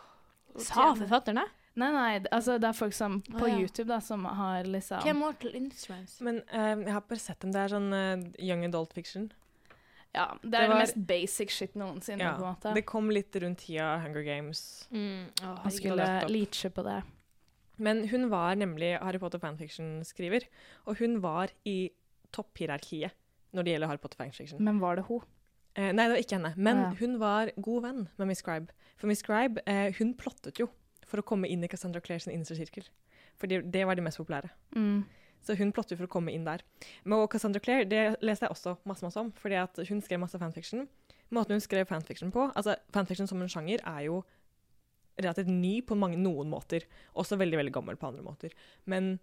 [0.62, 1.48] Sa forfatteren det?
[1.76, 3.56] Nei, nei, altså det er folk som på Å, ja.
[3.63, 6.20] YouTube da, som har liksom Hva er Mortal Instruments?
[6.22, 7.52] Men uh, jeg har bare sett dem.
[7.56, 9.32] Det er sånn uh, young adult fiction.
[10.13, 12.74] Ja, det Det er det, var- mest basic shit noensinne, Ja, på en måte.
[12.78, 14.88] Det kom litt rundt tida Hunger Games.
[14.94, 15.26] Mm.
[15.42, 17.00] Å, skulle leache på det.
[17.82, 20.46] Men hun var nemlig Harry Potter fanfiction-skriver,
[20.86, 21.89] og hun var i
[22.34, 23.13] topphierarkiet
[23.54, 24.62] når det gjelder Harry Potter fanfiction.
[24.65, 25.22] Men var det hun?
[25.76, 26.54] Eh, nei, det var ikke henne.
[26.58, 26.89] Men Ja.
[27.00, 28.74] hun var god venn med Miss Scribe.
[28.98, 30.67] For Miss Scribe, eh, hun plottet jo
[31.06, 32.86] for å komme inn i Cassandra Clare sin innerste sirkel.
[33.38, 34.50] For det, det var de mest populære.
[34.76, 35.06] Mm.
[35.43, 36.62] Så hun plottet for å komme inn der.
[37.04, 39.58] Men og Cassandra Clare det leste jeg også masse, masse om, fordi
[39.89, 40.88] hun skrev masse fanfiction.
[41.34, 44.24] Måten hun skrev fanfiction på Altså, fanfiction som en sjanger er jo
[45.19, 46.86] relativt ny på mange, noen måter.
[47.15, 48.54] Også veldig, veldig gammel på andre måter.
[48.86, 49.19] Men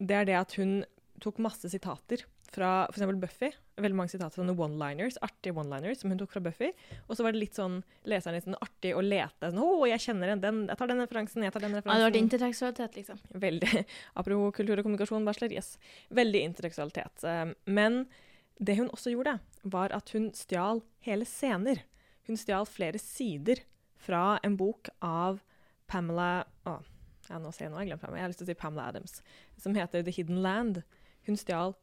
[0.00, 0.84] det er det at hun
[1.22, 3.06] tok masse sitater fra f.eks.
[3.20, 3.50] Buffy.
[3.80, 6.70] Veldig mange sitater fra one-liners, artige one-liners som hun tok fra Buffy.
[7.06, 9.50] Og så var det litt sånn leseren litt sånn artig å lete.
[9.50, 12.00] Sånn, 'Å, jeg kjenner den, den, jeg tar den referansen, jeg tar den referansen'.
[12.00, 13.20] Ja, det var intertekstualitet, liksom.
[13.46, 13.84] Veldig.
[14.20, 15.76] Apropos kultur og kommunikasjon, bachelor, yes.
[16.10, 17.24] Veldig intertekstualitet.
[17.24, 18.06] Eh, Men
[18.58, 21.82] det hun også gjorde, var at hun stjal hele scener.
[22.26, 23.60] Hun stjal flere sider
[24.00, 25.40] fra en bok av
[25.86, 26.80] Pamela Å,
[27.30, 28.20] ja, nå ser jeg nå, jeg glemte meg.
[28.20, 29.20] Jeg har lyst til å si Pamela Adams.
[29.58, 30.82] Som heter The Hidden Land.
[31.26, 31.74] Hun stjal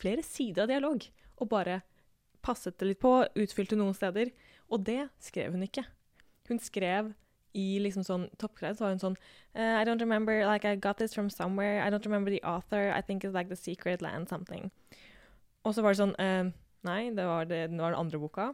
[0.00, 1.04] flere sider av dialog
[1.40, 1.82] og bare
[2.44, 4.32] passet det litt på, utfylte noen steder.
[4.72, 5.84] Og det skrev hun ikke.
[6.48, 7.12] Hun skrev
[7.54, 9.18] i liksom sånn toppkledd, så var hun sånn
[9.54, 11.78] Uh, I don't remember, like I got this from somewhere.
[11.78, 12.90] I don't remember the author.
[12.90, 14.72] I think it's like The Secret Land something.
[15.62, 16.50] Og så var det sånn uh,
[16.84, 18.48] Nei, det var, det, det var den andre boka.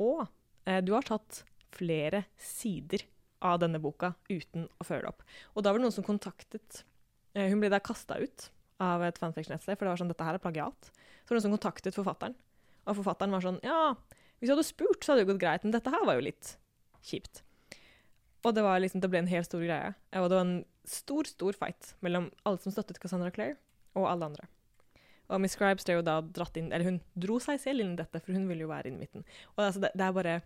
[0.00, 1.42] Og uh, du har tatt
[1.76, 3.04] flere sider
[3.44, 5.20] av denne boka uten å det opp.
[5.52, 6.86] Og da var det noen som kontaktet
[7.36, 8.46] Hun ble da kasta ut
[8.82, 10.90] av et fanfiction-nettsted, for det var sånn Dette her er plagiat.
[10.90, 12.36] Så var det noen som kontaktet forfatteren.
[12.86, 13.96] Og forfatteren var sånn Ja,
[14.38, 16.56] hvis du hadde spurt, så hadde det gått greit, men dette her var jo litt
[17.06, 17.42] kjipt.
[18.46, 19.94] Og det, liksom, det ble en helt stor greie.
[20.20, 23.56] Og det var en stor, stor fight mellom alle som støttet Cassandra Clare,
[23.96, 24.46] og alle andre.
[25.26, 27.98] Og Miss Scribes ble jo da dratt inn Eller hun dro seg selv inn i
[27.98, 29.24] dette, for hun ville jo være inn i midten.
[29.56, 30.36] Og altså, det, det er bare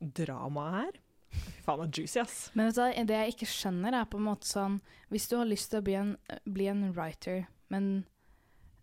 [0.00, 0.96] drama her.
[1.34, 2.38] Fy faen, det er juicy, ass.
[2.54, 4.80] Men vet du, det jeg ikke skjønner, er på en måte sånn
[5.12, 6.12] Hvis du har lyst til å bli en,
[6.46, 8.04] bli en writer, men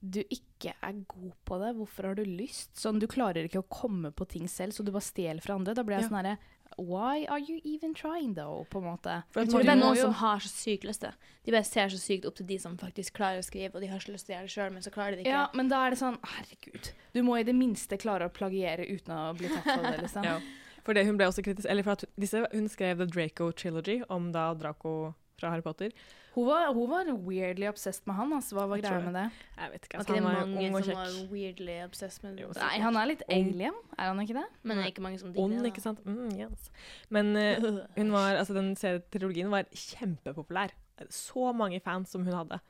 [0.01, 2.73] du ikke er god på det, hvorfor har du lyst?
[2.75, 5.73] Sånn, Du klarer ikke å komme på ting selv, så du bare stjeler fra andre.
[5.75, 6.09] Da blir jeg Ja.
[6.09, 6.37] sånn herre
[6.79, 8.65] Why are you even trying, though?
[8.71, 9.23] På en måte.
[9.31, 11.17] For Jeg tror det er noen jo- som har så sykt lyst til det.
[11.43, 13.87] De bare ser så sykt opp til de som faktisk klarer å skrive, og de
[13.87, 15.31] har så lyst til å gjøre det sjøl, men så klarer de det ikke.
[15.35, 16.91] Ja, men da er det sånn Herregud.
[17.13, 20.23] Du må i det minste klare å plagiere uten å bli tatt for det, liksom.
[20.31, 20.39] Ja.
[20.83, 24.01] For det hun ble også kritisk Eller for at disse, hun skrev The Draco Trilogy
[24.09, 25.91] om da Draco fra Harry Potter.
[26.31, 28.55] Hun, var, hun var weirdly obsessed med han, altså.
[28.55, 29.23] Hva var greia med det?
[29.57, 29.97] Jeg vet ikke.
[29.97, 31.31] Var Altså, ikke det han var ung og som var kjekk.
[31.33, 32.61] weirdly obsessed med Jo, det?
[32.63, 34.45] Nei, han er litt alien, er han ikke det?
[34.63, 35.71] Men det er ikke mange som digger Ond, det.
[35.73, 36.05] ikke sant?
[36.07, 36.69] Mm, yes.
[37.11, 40.71] Men uh, hun var, altså den trilogien var kjempepopulær.
[41.11, 42.61] Så mange fans som hun hadde.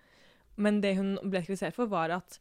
[0.62, 2.40] Men det hun ble kritisert for, var at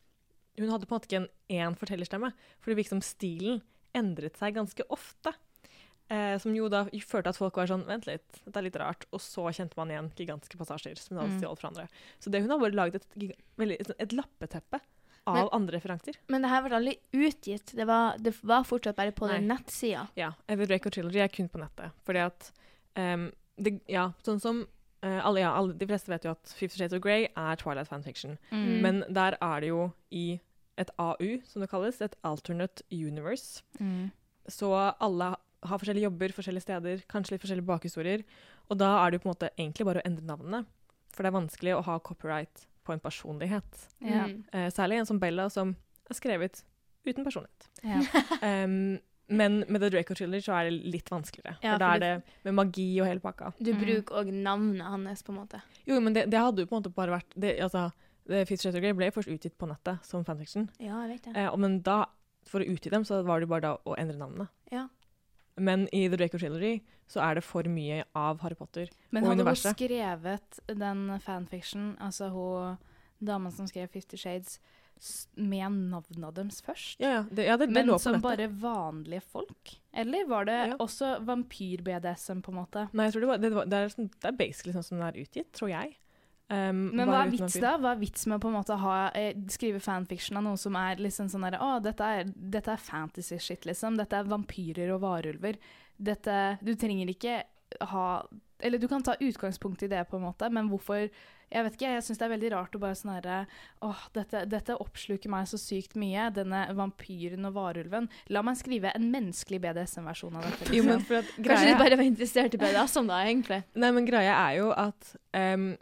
[0.58, 1.30] hun hadde på en måte ikke en
[1.72, 2.32] én fortellerstemme.
[2.60, 3.60] For det virket som stilen
[3.96, 5.32] endret seg ganske ofte.
[6.10, 9.04] Eh, som jo da førte at folk var sånn Vent litt, dette er litt rart.
[9.14, 11.40] Og så kjente man igjen gigantiske passasjer som hun hadde Mm.
[11.44, 11.84] stjålet fra andre.
[12.18, 14.80] Så det hun har bare laget et, et, et lappeteppe
[15.26, 16.16] av Men- andre referanser.
[16.28, 17.76] Men det her ble aldri utgitt.
[17.76, 20.08] Det var, det var fortsatt bare på den nettsida.
[20.16, 21.92] Ja, Ever Draco Trilogy er kun på nettet.
[22.04, 22.50] Fordi at
[22.96, 24.66] um, det, Ja, sånn som
[25.04, 27.86] uh, alle, ja, alle, De fleste vet jo at Fifty Shades of Grey er Twilight
[27.88, 28.36] fanfiction.
[28.50, 28.80] Mm.
[28.82, 30.40] Men der er det jo i
[30.76, 33.62] et AU, som det kalles, et alternate universe.
[33.78, 34.10] Mm.
[34.48, 38.22] Så alle har forskjellige jobber, forskjellige steder, kanskje litt forskjellige bakhistorier.
[38.70, 40.62] Og da er det jo på en måte egentlig bare å endre navnene.
[41.12, 43.86] For det er vanskelig å ha copyright på en personlighet.
[44.00, 44.24] Ja.
[44.30, 44.44] Mm.
[44.52, 45.74] Eh, særlig en som Bella, som
[46.08, 46.62] er skrevet
[47.06, 47.70] uten personlighet.
[47.84, 48.00] Ja.
[48.40, 48.98] Um,
[49.30, 51.52] men med The Draco Children så er det litt vanskeligere.
[51.62, 52.12] Ja, for da er det
[52.48, 53.52] med magi og hele pakka.
[53.62, 53.78] Du Mm.
[53.84, 55.60] bruker òg navnet hans, på en måte.
[55.86, 57.92] Jo, men det, det hadde jo på en måte bare vært det, altså,
[58.26, 60.66] det Fifty Shades Grey ble først utgitt på nettet som fanfiction.
[60.80, 61.36] Ja, jeg vet det.
[61.44, 62.06] Eh, men da,
[62.50, 64.48] for å utgi dem, så var det bare da å endre navnene.
[64.72, 64.88] Ja.
[65.60, 68.88] Men i The Draco Trilogy så er det for mye av Harry Potter.
[69.12, 72.78] Men Og hadde hun skrevet den fanfiction, altså hun
[73.20, 74.58] damen som skrev Fifty Shades,
[75.36, 76.98] med navnene deres først?
[77.00, 79.74] Ja, ja, det, ja, det, det Men som bare vanlige folk?
[79.96, 80.76] Eller var det Ja.
[80.76, 82.88] også vampyr-BDSM, på en måte?
[82.92, 84.98] Nei, jeg tror det, var, det, var, det, er, sånn, det er basically sånn som
[85.00, 85.96] den er utgitt, tror jeg.
[86.50, 87.76] Um, Men hva er vits da?
[87.78, 90.74] Hva er vits med å på en måte ha, eh, skrive fanfiction av noe som
[90.74, 93.96] er liksom sånn derre Å, dette er, dette er fantasy shit, liksom.
[93.96, 95.54] Dette er vampyrer og varulver.
[95.96, 97.42] Dette Du trenger ikke
[97.92, 98.22] ha
[98.60, 101.08] Eller du kan ta utgangspunkt i det, på en måte, men hvorfor
[101.52, 103.46] Jeg vet ikke, jeg syns det er veldig rart å bare sånn herre
[103.86, 108.08] Åh, dette, dette oppsluker meg så sykt mye, denne vampyren og varulven.
[108.28, 110.72] La meg skrive en menneskelig BDSM-versjon av dette.
[110.74, 111.06] Jo, men Liksom.
[111.06, 113.62] for at Kanskje greia- de bare var interessert i BDSM, da, egentlig.
[113.74, 115.76] Nei, men greia er jo at em,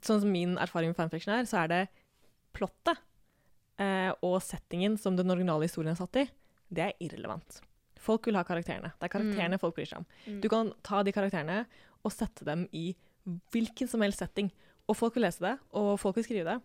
[0.00, 1.82] Sånn som min erfaring med fanfiction er, så er det
[2.56, 3.00] plottet
[3.80, 6.26] eh, og settingen som den originale historien er satt i,
[6.72, 7.60] det er irrelevant.
[8.02, 8.94] Folk vil ha karakterene.
[8.98, 10.06] Det er karakterene folk bryr seg om.
[10.26, 10.38] Mm.
[10.42, 11.62] Du kan ta de karakterene
[12.02, 12.90] og sette dem i
[13.54, 14.48] hvilken som helst setting.
[14.90, 16.56] Og folk vil lese det, og folk vil skrive det,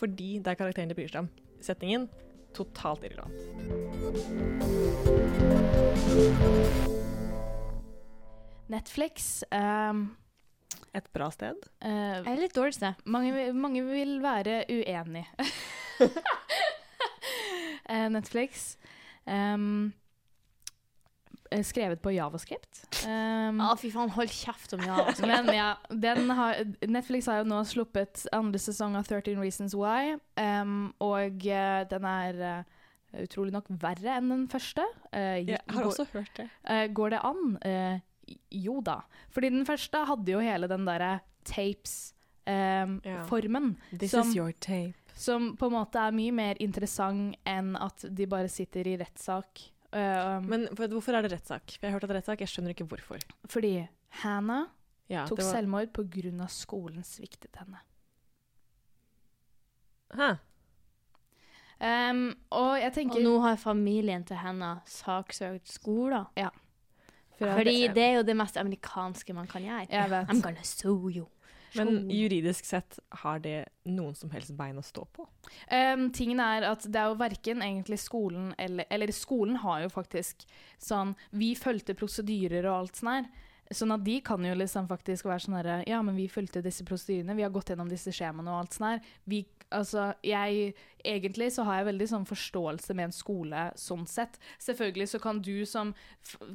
[0.00, 1.30] fordi det er karakterene de bryr seg om.
[1.64, 2.10] Settingen
[2.52, 3.38] totalt irrelevant.
[8.72, 10.10] Netflix ehm,
[10.92, 11.56] Et bra sted.
[11.80, 12.98] Eh, er litt dårlig sted.
[13.04, 15.26] mange, mange vil være uenig.
[17.90, 18.76] Eh, Netflix.
[19.26, 19.92] Um,
[21.60, 22.84] skrevet på javascript.
[23.04, 25.00] Um, ah, fy faen, hold kjeft om ja.
[25.02, 25.26] altså.
[25.30, 30.14] men ja, den har, Netflix har jo nå sluppet andre sesong av 13 Reasons Why,
[30.40, 32.80] um, og uh, den er uh,
[33.26, 34.86] utrolig nok verre enn den første.
[35.10, 36.48] Uh, Jeg har også hørt det.
[36.64, 37.44] Eh, går det an?
[38.50, 39.00] Jo da.
[39.30, 43.00] Fordi den første hadde jo hele den derre tapes-formen.
[43.92, 43.98] Ja.
[43.98, 44.94] This Som- is your tape.
[45.14, 49.70] som på en måte er mye mer interessant enn at de bare sitter i rettssak.
[49.92, 51.78] Eh, Men for, hvorfor er det rettssak?
[51.80, 53.18] Jeg har hørt at det er rettssak, jeg skjønner ikke hvorfor.
[53.46, 53.88] fordi
[54.22, 54.66] Hannah
[55.08, 56.46] Ja, tok var- selvmord pga.
[56.48, 57.78] skolen sviktet henne.
[60.14, 60.38] Hæ?
[61.82, 66.26] Um, og jeg Og nå har familien til henne saksøkt skoler.
[67.38, 69.88] For- Fordi det er jo det mest amerikanske man kan gjøre.
[69.90, 70.28] Jeg vet.
[70.28, 71.26] I'm gonna sue you.
[71.74, 75.24] Men juridisk sett, har det noen som helst bein å stå på?
[75.72, 79.88] Um, tingen er at det er jo verken egentlig skolen eller Eller skolen har jo
[79.88, 80.44] faktisk
[80.78, 83.30] sånn Vi fulgte prosedyrer og alt sånn her.
[83.72, 86.84] Sånn at de kan jo liksom faktisk være sånn herre Ja, men vi fulgte disse
[86.84, 89.00] prosedyrene, vi har gått gjennom disse skjemaene og alt sånn her.
[89.26, 94.36] Vi Altså, jeg Egentlig så har jeg veldig sånn forståelse med en skole sånn sett.
[94.62, 95.88] Selvfølgelig så kan du som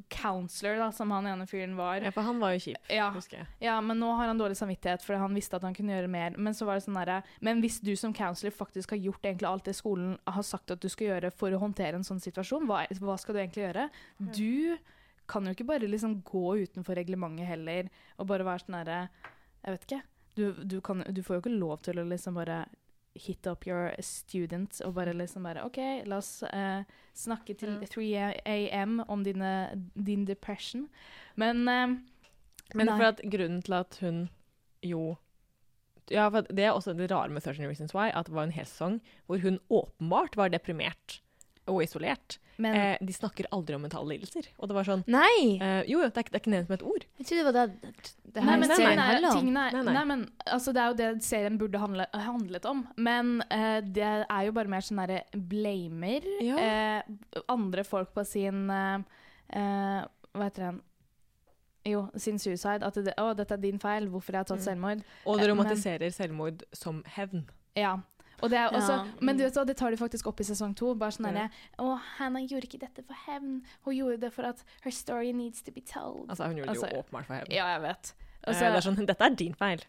[0.08, 3.10] counselor, da, som han ene fyren var Ja, for han var jo kjip, Ja.
[3.12, 3.48] husker jeg.
[3.68, 6.38] Ja, men nå har han dårlig samvittighet fordi han visste at han kunne gjøre mer.
[6.38, 9.48] Men så var det sånn derre Men hvis du som counselor faktisk har gjort egentlig
[9.50, 12.68] alt det skolen har sagt at du skal gjøre for å håndtere en sånn situasjon,
[12.68, 13.90] hva, hva skal du egentlig gjøre?
[14.34, 14.78] Du
[15.28, 19.10] kan jo ikke bare liksom gå utenfor reglementet heller og bare være sånn herre
[19.66, 20.02] Jeg vet ikke.
[20.38, 22.66] Du, du, kan, du får jo ikke lov til å liksom bare
[23.18, 26.84] hit up your student og bare liksom bare OK, la oss uh,
[27.18, 28.10] snakke til 3
[28.78, 29.54] am om dine,
[29.94, 30.88] din depression.
[31.36, 31.98] Men uh,
[32.76, 32.98] Men Nei.
[32.98, 34.28] for at grunnen til at hun
[34.84, 35.16] jo
[36.12, 38.56] Ja, for det er også det rare med 13 Reasons Why, at det var en
[38.56, 41.22] hel sesong hvor hun åpenbart var deprimert
[41.68, 42.38] og isolert.
[42.58, 44.48] men Eh, de snakker aldri om mentale lidelser.
[44.60, 45.60] Og det var sånn Nei!
[45.62, 47.06] eh, Jo, jo, det er, det er ikke nevnt med et ord.
[47.20, 47.94] Jeg trodde det var det
[48.34, 49.38] det Nei, her men nei, serien er, handler om.
[49.38, 50.06] tingen er, Nei, nei, nei.
[50.06, 52.88] men altså, Det er jo det serien burde handle, handlet om.
[52.98, 56.58] Men eh, det er jo bare mer sånn derre blamer Ja.
[56.58, 57.04] eh,
[57.50, 58.98] andre folk på sin eh,
[59.54, 60.82] eh, Hva heter den?
[61.88, 62.84] Jo, sin suicide.
[62.84, 64.10] At det, 'Å, dette er din feil.
[64.10, 64.66] Hvorfor jeg har tatt Mm.
[64.66, 67.46] selvmord?' Og det men- romantiserer selvmord som hevn.
[67.76, 68.00] Ja.
[68.44, 69.38] Og det er også, Ja, Men mm.
[69.38, 70.94] du vet hva, det tar de faktisk opp i sesong to.
[70.96, 71.32] Bare sånn Ja.
[71.32, 73.64] derre 'Å, Hannah gjorde ikke dette for hevn.
[73.86, 76.30] Hun gjorde det for at her story needs to be told'.
[76.30, 77.52] Altså, hun gjorde det Altså, jo åpenbart for hevn.
[77.52, 78.14] Ja, jeg vet.
[78.44, 79.84] Eh, Altså, det er sånn, Dette er din feil.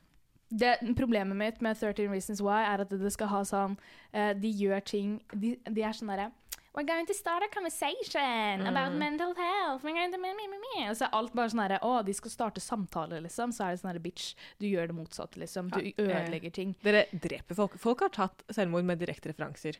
[0.50, 3.76] Det, problemet mitt med 13 Reasons Why er at det skal ha sånn
[4.14, 6.30] uh, De gjør ting De, de er sånn derre
[6.74, 8.98] We're going to start a conversation about Mm.
[8.98, 9.82] mental health.
[9.82, 12.60] We're going to me, me, me, så alt bare sånn herre Å, de skal starte
[12.60, 13.50] samtaler, liksom.
[13.52, 15.70] Så er det sånn herre bitch, du gjør det motsatte, liksom.
[15.70, 16.76] Du ødelegger ting.
[16.84, 17.78] Dere dreper folk.
[17.78, 19.76] Folk har tatt selvmord med direkte referanser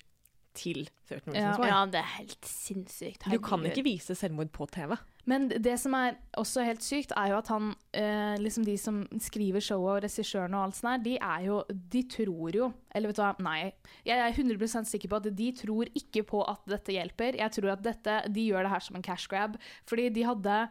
[0.59, 1.69] til 13 Reasons Ja.
[1.71, 3.29] Ja, det er helt sinnssykt.
[3.31, 4.97] Du kan ikke vise selvmord på TV.
[5.29, 9.03] Men det som er også helt sykt, er jo at han eh, Liksom de som
[9.21, 13.11] skriver showet og regissørene og alt sånt der, de er jo De tror jo Eller
[13.11, 13.73] vet du hva, nei.
[14.09, 17.37] Jeg er 100% sikker på at de tror ikke på at dette hjelper.
[17.41, 19.59] Jeg tror at dette De gjør det her som en cash grab.
[19.89, 20.63] Fordi de hadde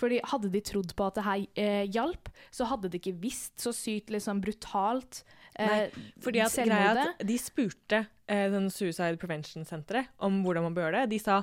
[0.00, 3.62] fordi Hadde de trodd på at det her eh, hjalp, så hadde de ikke visst
[3.62, 5.22] så sykt liksom brutalt
[5.54, 10.74] Nei, Fordi at greia at De spurte eh, den Suicide Prevention Senteret om hvordan man
[10.74, 11.14] bør gjøre det.
[11.14, 11.42] De sa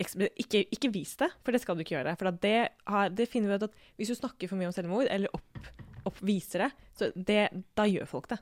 [0.00, 2.16] ikke, ikke vis det, for det skal du ikke gjøre.
[2.18, 2.56] For at det,
[2.90, 5.70] har, det finner vi ut at hvis du snakker for mye om selvmord, eller opp,
[6.08, 7.42] opp viser det, så det,
[7.78, 8.40] da gjør folk det.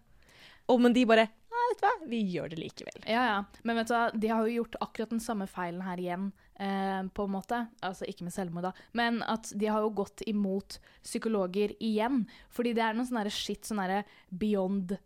[0.70, 1.28] Og, men de bare
[1.72, 3.02] vet du hva, vi gjør det likevel.
[3.08, 3.37] Ja, ja.
[3.66, 7.00] Men vet du hva, de har jo gjort akkurat den samme feilen her igjen, eh,
[7.14, 7.62] på en måte.
[7.82, 8.72] Altså ikke med selvmord, da.
[8.98, 12.26] Men at de har jo gått imot psykologer igjen.
[12.52, 14.98] Fordi det er noe sånn shit, sånn derre beyond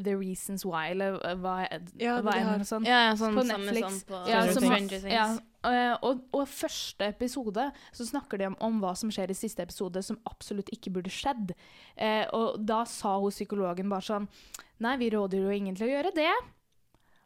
[0.00, 1.56] the reasons why, eller hva,
[2.00, 2.86] Ja, hva er det sånn?
[2.88, 3.88] Ja, ja, sånn På Netflix.
[3.88, 5.26] som på Ja, som, ja,
[5.68, 9.64] eh, og, og første episode så snakker de om, om hva som skjer i siste
[9.64, 11.54] episode som absolutt ikke burde skjedd.
[11.96, 14.28] Eh, og da sa hun psykologen bare sånn
[14.82, 16.30] Nei, vi råder jo ingen til å gjøre det.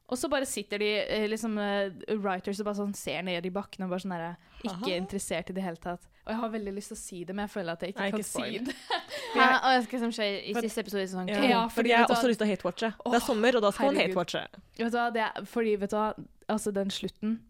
[0.07, 1.89] Og så bare sitter de eh, liksom eh,
[2.23, 4.29] writers og bare sånn ser ned i bakken og bare sånn herre
[4.63, 4.93] Ikke Aha.
[5.01, 6.05] interessert i det hele tatt.
[6.27, 8.05] Og jeg har veldig lyst til å si det, men jeg føler at jeg ikke
[8.05, 8.77] Nei, kan ikke si det.
[9.35, 9.49] Hæ?
[9.57, 11.41] Og jeg skal som skjer i For- siste episode i sesong Ja.
[11.43, 12.93] Ja, fordi fordi jeg har også lyst til å hate-watche.
[13.03, 14.45] det er sommer, og da skal man hate-watche.
[14.79, 16.07] Vet du hva, det er, fordi, vet du hva,
[16.47, 17.41] Altså den slutten.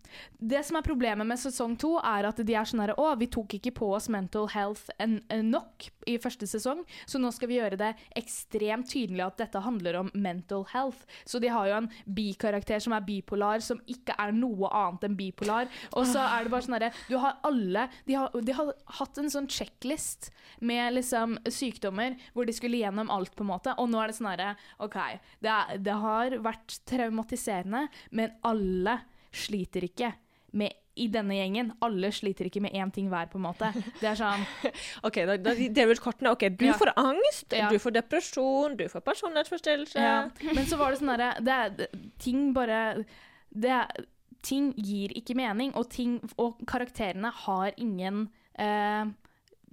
[0.41, 3.29] Det som er problemet med sesong to, er at de er sånn her Å, vi
[3.33, 7.51] tok ikke på oss mental health en, en nok i første sesong, så nå skal
[7.51, 11.05] vi gjøre det ekstremt tydelig at dette handler om mental health.
[11.29, 15.19] Så de har jo en bikarakter som er bipolar, som ikke er noe annet enn
[15.19, 15.69] bipolar.
[15.93, 19.21] Og så er det bare sånn herre Du har alle de har, de har hatt
[19.21, 20.31] en sånn checklist
[20.65, 24.17] med liksom sykdommer hvor de skulle gjennom alt, på en måte, og nå er det
[24.17, 24.97] sånn herre OK,
[25.45, 25.55] det,
[25.85, 28.86] det har vært traumatiserende, men alle
[29.37, 30.13] sliter ikke
[30.57, 31.75] med i denne gjengen.
[31.85, 33.69] Alle sliter ikke med én ting hver, på en måte.
[34.01, 34.45] Det er sånn
[35.07, 36.31] OK, da, da deler vi ut kortene.
[36.33, 36.77] OK, du Ja.
[36.81, 37.69] får angst, Ja.
[37.69, 40.01] du får depresjon, du får personlighetsforstyrrelse.
[40.01, 40.31] ja.
[40.55, 43.05] Men så var det sånn derre det er- Ting bare
[43.53, 43.83] det
[44.47, 49.05] Ting gir ikke mening, og, ting, og karakterene har ingen eh,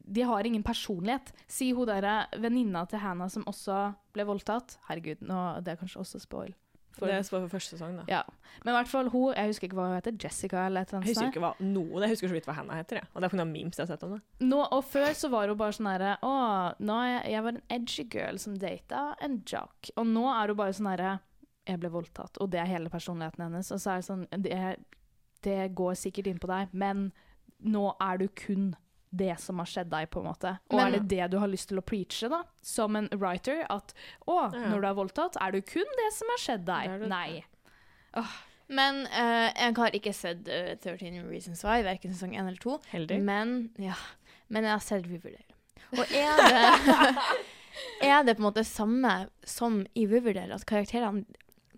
[0.05, 1.31] De har ingen personlighet.
[1.47, 4.77] Si hun derre venninna til Hannah som også ble voldtatt.
[4.89, 6.53] Herregud, nå, det er kanskje også spoil.
[6.93, 8.03] For- Det var for første sesong, da.
[8.07, 8.21] Ja.
[8.63, 11.07] Men i hvert fall hun, jeg husker ikke hva hun heter, Jessica eller et eller
[11.07, 12.99] Jeg husker ikke hva noe, jeg husker så vidt hva Hannah heter.
[13.01, 13.07] Jeg.
[13.15, 13.45] Og det er pga.
[13.49, 14.21] memes jeg har sett om det.
[14.45, 16.33] Nå, og før så var hun bare sånn herre Å,
[16.79, 19.89] nå er jeg, jeg var en edgy girl som data en jock.
[19.97, 21.19] Og nå er hun bare sånn herre
[21.65, 23.71] Jeg ble voldtatt, og det er hele personligheten hennes.
[23.71, 24.61] Og så er det sånn Det,
[25.43, 27.11] det går sikkert inn på deg, men
[27.63, 28.75] nå er du kun
[29.15, 30.55] det som har skjedd deg, på en måte.
[30.71, 32.43] Og Men- er det det du har lyst til å preache, da?
[32.61, 33.65] Som en writer?
[33.69, 33.93] At
[34.27, 34.69] å, Ja.
[34.69, 36.99] når du er voldtatt, er du kun det som har skjedd deg?
[37.03, 37.09] det.
[37.09, 37.43] Nei.
[38.69, 42.77] Men uh, jeg har ikke sett uh, 13 Reasons Why, verken sesong 1 eller 2.
[42.93, 43.21] Heldig.
[43.21, 43.95] Men, ja,
[44.49, 45.49] men jeg har sett Riverdale.
[45.93, 47.17] Og er det,
[48.01, 51.25] er det på en måte samme som i Riverdale, at karakterene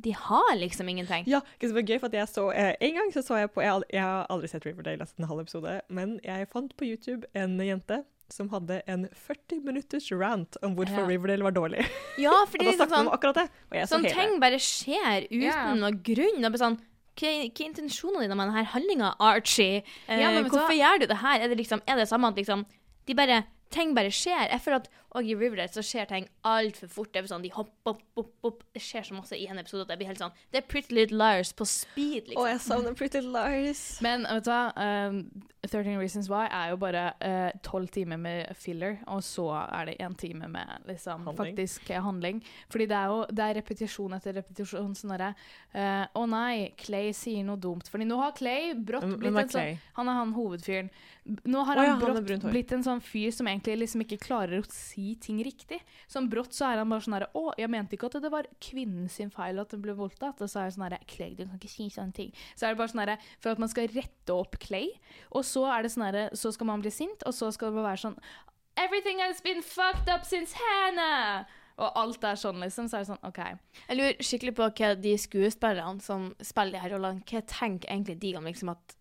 [0.03, 1.23] de har liksom ingenting?
[1.27, 3.61] Ja, det var gøy, for at jeg så eh, En gang så så jeg på
[3.63, 6.75] Jeg, har aldri- jeg har aldri sett Riverdale, jeg en halv episode, men jeg fant
[6.77, 8.03] på YouTube en jente
[8.33, 11.07] som hadde en 40 minutters rant om hvorfor Ja.
[11.07, 11.85] Riverdale var dårlig.
[12.17, 13.47] Ja, Og fordi da liksom snakket sånn, om akkurat det.
[13.69, 14.15] Og jeg så sånn hele.
[14.15, 15.73] ting bare skjer uten yeah.
[15.77, 16.39] noe grunn.
[16.41, 16.77] Og bare sånn,
[17.15, 19.83] hva, hva er intensjonene dine med denne handlinga, Archie?
[20.07, 20.79] Eh, Ja, men hvorfor så...
[20.79, 21.39] gjør du det her?
[21.45, 22.65] Er det liksom, er det samme at liksom,
[23.05, 24.49] de bare, ting bare skjer?
[24.49, 27.11] Jeg føler at og i Riverdale så skjer ting altfor fort.
[27.13, 28.63] Det er sånn, de hopper opp, opp, opp.
[28.75, 30.95] Det skjer så masse i en episode at det blir helt sånn Det er Pretty
[30.95, 33.83] Little Liars på speed, Å, oh, jeg savner Pretty Little Liars.
[34.05, 35.21] Men vet du hva, um,
[35.65, 37.05] 13 Reasons Why er jo bare
[37.65, 41.37] tolv timer med filler, og så er det én time med liksom, Handling.
[41.37, 42.41] faktisk eh, handling.
[42.69, 44.93] Fordi det er jo det er repetisjon etter repetisjon.
[44.95, 45.31] Sånn derre
[45.75, 47.89] uh, Å nei, Clay sier noe dumt.
[47.91, 50.91] Fordi nå har Clay brått blitt en sånn Han er han hovedfyren.
[51.25, 54.05] Nå har oh, ja, han han brått han blitt en sånn fyr som egentlig liksom
[54.05, 55.77] ikke klarer å si ting riktig.
[56.09, 58.47] Sånn brått så er han bare sånn herre Å, jeg mente ikke at det var
[58.63, 60.41] kvinnen sin feil at hun ble voldtatt.
[60.41, 62.31] Og så er det sånn herre Clay, du kan ikke si sånne ting.
[62.55, 64.89] Så er det bare sånn herre For at man skal rette opp Clay,
[65.29, 67.77] og så er det sånn herre Så skal man bli sint, og så skal det
[67.81, 68.17] bare være sånn
[68.75, 71.45] Everything has been fucked up since Hannah!
[71.75, 72.87] Og alt er sånn, liksom.
[72.87, 73.39] Så er det sånn OK.
[73.89, 78.15] Jeg lurer skikkelig på hva de skuespillerne som spiller de her rollene, hva tenker egentlig
[78.21, 78.95] de om liksom at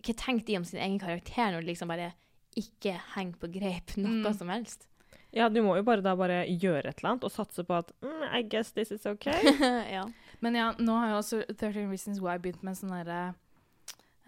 [0.00, 2.14] Hva tenker de om sin egen karakter når de liksom bare
[2.56, 4.38] ikke henger på greip noe Mm.
[4.38, 4.88] som helst?
[5.32, 7.92] Ja, du må jo bare da bare gjøre et eller annet og satse på at
[8.04, 9.54] mm, I guess this is okay.
[9.96, 10.04] ja.
[10.44, 13.20] Men ja, nå har jo også 13 Reasons Why begynt med sånn derre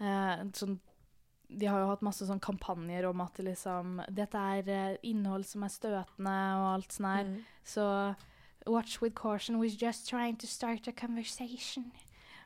[0.01, 0.79] eh, sånn
[1.45, 5.67] De har jo hatt masse sånn kampanjer om at liksom Dette er eh, innhold som
[5.67, 7.29] er støtende og alt sånn her.
[7.29, 7.37] Mm.
[7.75, 7.85] Så
[8.65, 11.91] Watch with caution, we're just trying to start a conversation.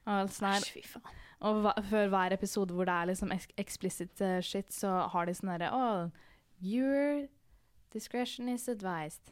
[0.04, 0.68] Og alt sånn her.
[0.68, 1.20] Fy faen.
[1.48, 5.30] Og hva, før hver episode hvor det er liksom ex explicit eh, shit, så har
[5.30, 6.10] de sånn herre Oh,
[6.60, 7.30] your
[7.94, 9.32] discretion is advised.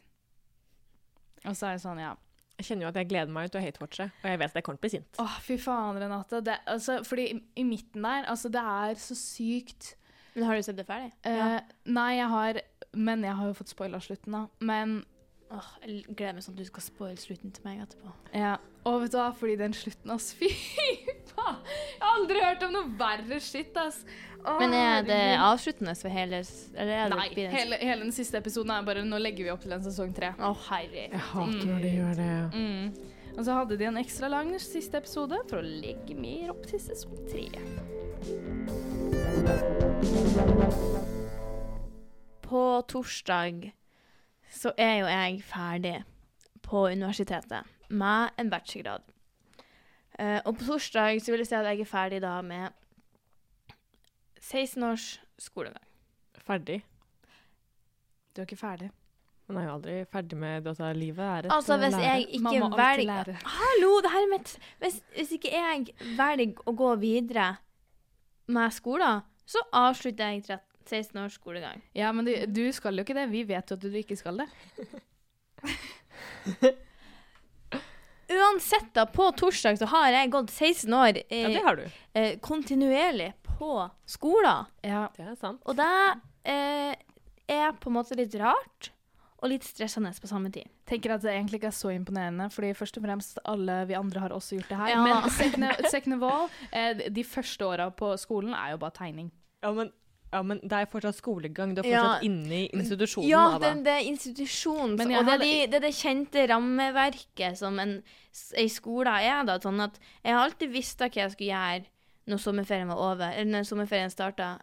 [1.46, 2.14] Og så er det sånn, ja.
[2.58, 4.64] Jeg kjenner jo at jeg gleder meg til å hate-watche, og jeg vet at jeg
[4.66, 5.20] kommer til å bli sint.
[5.22, 6.40] Åh, fy faen, Renate.
[6.42, 9.92] Det, altså, fordi i, i midten der, altså, det er så sykt
[10.34, 11.12] Men har du sett det ferdig?
[11.26, 11.60] Eh,
[11.94, 12.58] Nei, jeg har
[12.98, 14.42] Men jeg har jo fått spoila slutten, da.
[14.60, 14.98] Men
[15.54, 18.10] Åh, jeg gleder meg sånn at du skal spoile slutten til meg etterpå.
[18.36, 18.56] ja.
[18.88, 20.48] Og vet du hva, fordi den slutten, ass Fy!
[21.38, 24.02] Jeg har aldri hørt om noe verre skitt, ass.
[24.44, 26.38] Åh, Men er det avsluttende for hele
[26.76, 27.46] Eller er det Nei.
[27.50, 30.30] Hele, hele den siste episoden er bare Nå legger vi opp til en sesong tre.
[30.38, 31.16] Å, herregud.
[31.16, 32.28] Jeg hater når de gjør det.
[32.54, 33.16] Mm.
[33.38, 36.80] Og så hadde de en ekstra lang siste episode for å legge mer opp til
[36.82, 37.46] sesong tre.
[42.42, 43.68] På torsdag
[44.50, 45.96] så er jo jeg ferdig
[46.64, 49.04] på universitetet med en bachelorgrad.
[50.18, 52.70] Eh, og på torsdag så vil jeg si at jeg er ferdig da med
[54.42, 55.84] 16 års skolegang.
[56.42, 56.80] Ferdig.
[58.34, 58.90] Du er ikke ferdig.
[59.48, 60.72] Man er jo aldri ferdig med det.
[60.74, 62.02] Altså, livet er et Altså hvis lære.
[62.04, 63.30] jeg ikke velger.
[63.44, 65.86] Hallo, det her er mitt hvis, hvis ikke jeg
[66.18, 67.46] velger å gå videre
[68.48, 71.82] med skolen, så avslutter jeg 16 års skolegang.
[71.96, 73.28] Ja, men du, du skal jo ikke det.
[73.32, 74.48] Vi vet jo at du ikke skal det.
[78.28, 81.86] uansett, da, på torsdag så har jeg gått 16 år eh, Ja, det har du.
[82.14, 83.72] eh, kontinuerlig på
[84.06, 84.66] skolen.
[84.84, 85.08] Ja.
[85.16, 85.60] Det er sant.
[85.66, 85.88] Og det
[86.44, 86.94] eh,
[87.48, 88.90] er på en måte litt rart
[89.38, 90.66] og litt stressende på samme tid.
[90.88, 94.20] tenker at det egentlig ikke er så imponerende, fordi først og fremst alle vi andre
[94.24, 94.88] har også gjort det her.
[94.96, 95.02] Ja.
[95.04, 99.30] Men second, second of all, eh, de første åra på skolen er jo bare tegning.
[99.62, 99.92] Ja, men,
[100.32, 101.74] ja, men det er fortsatt skolegang.
[101.76, 102.02] Du er Ja.
[102.02, 103.28] fortsatt inne i institusjonen.
[103.30, 107.78] Ja, det, det er institusjonen, og det er, de, det er det kjente rammeverket som
[107.80, 108.02] en,
[108.56, 109.44] en skole er.
[109.48, 111.84] da, sånn at Jeg har alltid visst hva jeg skulle gjøre
[112.28, 114.58] når sommerferien var over, eller når sommerferien starta.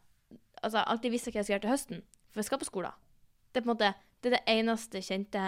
[0.62, 2.02] Altså, jeg har alltid visst hva jeg skulle gjøre til høsten,
[2.32, 2.92] for jeg skal på skolen.
[3.52, 5.42] Det er på en måte det, er det eneste kjente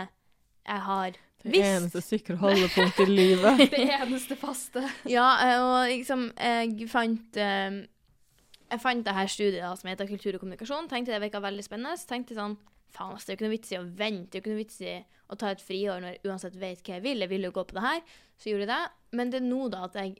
[0.68, 1.12] jeg har
[1.44, 1.54] visst.
[1.54, 3.62] Det eneste sikre holdepunktet i livet.
[3.72, 4.82] Det eneste faste.
[5.08, 7.78] Ja, eh, og liksom, jeg fant eh,
[8.68, 10.90] Jeg fant det her studiet da, som heter kultur og kommunikasjon.
[10.92, 12.00] Tenkte det virka veldig spennende.
[12.10, 12.58] Tenkte sånn
[12.88, 14.30] Faen, det er jo ikke noe vits i å vente.
[14.32, 14.94] Det er jo ikke noe vits i
[15.28, 17.24] å ta et friår når jeg uansett vet hva jeg vil.
[17.24, 18.04] Jeg vil jo gå på det her.
[18.40, 18.84] Så gjorde jeg det.
[19.20, 20.14] Men det er nå da at jeg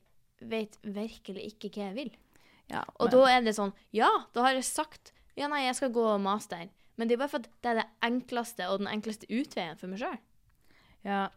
[0.52, 2.12] vet virkelig ikke hva jeg vil.
[2.68, 5.94] Ja, Og da er det sånn Ja, da har jeg sagt ja, nei, jeg skal
[5.94, 6.66] gå master.
[6.98, 9.92] Men det er bare for at det er det enkleste og den enkleste utveien for
[9.92, 10.18] meg sjøl.
[11.06, 11.28] Ja.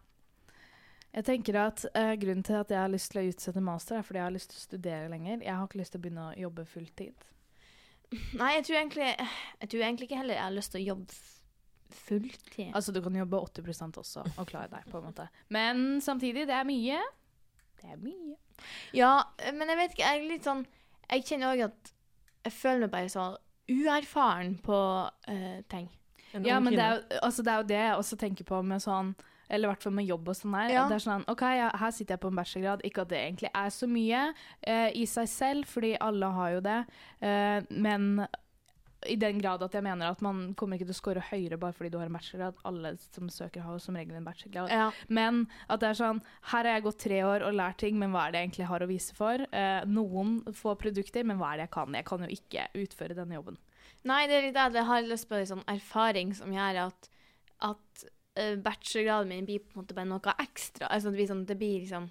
[1.11, 4.07] Jeg tenker at uh, Grunnen til at jeg har lyst til å utsette master, er
[4.07, 5.43] fordi jeg har lyst til å studere lenger.
[5.43, 7.27] Jeg har ikke lyst til å begynne å jobbe fulltid.
[8.41, 11.21] Nei, jeg tror egentlig Jeg tror egentlig ikke heller jeg har lyst til å jobbe
[11.91, 12.71] fulltid.
[12.79, 15.27] Altså, du kan jobbe 80 også og klare deg, på en måte.
[15.51, 17.01] Men samtidig, det er mye.
[17.81, 18.37] Det er mye.
[18.95, 19.15] Ja,
[19.57, 20.67] men jeg vet ikke, jeg er litt sånn
[21.09, 21.93] Jeg kjenner òg at
[22.45, 23.25] jeg føler meg bare så
[23.71, 24.77] uerfaren på
[25.11, 25.89] uh, ting.
[26.47, 29.15] Ja, men det er, altså, det er jo det jeg også tenker på med sånn
[29.51, 30.75] eller i hvert fall med jobb og sånn her.
[30.75, 30.85] Ja.
[30.91, 32.85] Det er sånn, ok, ja, Her sitter jeg på en bachelorgrad.
[32.87, 34.27] Ikke at det egentlig er så mye
[34.63, 36.79] eh, i seg selv, fordi alle har jo det.
[37.27, 38.13] Eh, men
[39.09, 41.73] i den grad at jeg mener at man kommer ikke til å score høyere bare
[41.77, 42.61] fordi du har en bachelorgrad.
[42.69, 44.73] Alle som søker, har jo som regel en bachelorgrad.
[44.75, 44.91] Ja.
[45.09, 46.23] Men at det er sånn
[46.53, 48.71] Her har jeg gått tre år og lært ting, men hva er det jeg egentlig
[48.71, 49.47] har å vise for?
[49.57, 51.97] Eh, noen få produkter, men hva er det jeg kan?
[51.97, 53.61] Jeg kan jo ikke utføre denne jobben.
[54.09, 54.81] Nei, det er litt det.
[54.81, 57.11] Jeg har lyst på en sånn erfaring som gjør at,
[57.69, 58.05] at
[58.65, 60.89] bachelorgraden min blir på en måte bare noe ekstra.
[60.91, 62.09] Altså, det, blir sånn, det blir liksom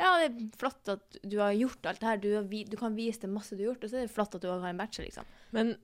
[0.00, 2.20] Ja, det er flott at du har gjort alt det her.
[2.22, 4.34] Du, har du kan vise det masse du har gjort, og så er det flott
[4.38, 5.26] at du har en bachelor, liksom.
[5.56, 5.74] Men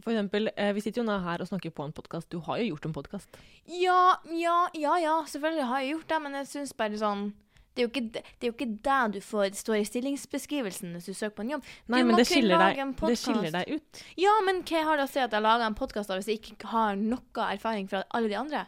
[0.00, 2.30] for eksempel, eh, vi sitter jo nå her og snakker på en podkast.
[2.32, 3.38] Du har jo gjort en podkast.
[3.68, 7.32] Ja, ja, ja, ja, selvfølgelig har jeg gjort det, men jeg syns bare sånn
[7.74, 11.06] det er, ikke, det- er jo ikke det du får det står i stillingsbeskrivelsen hvis
[11.08, 11.62] du søker på en jobb.
[11.88, 14.02] Nei, Du men det skiller, deg, en det skiller deg ut.
[14.20, 16.68] Ja, men hva har det å si at jeg lager en podkast hvis jeg ikke
[16.68, 18.66] har noe erfaring fra alle de andre eh,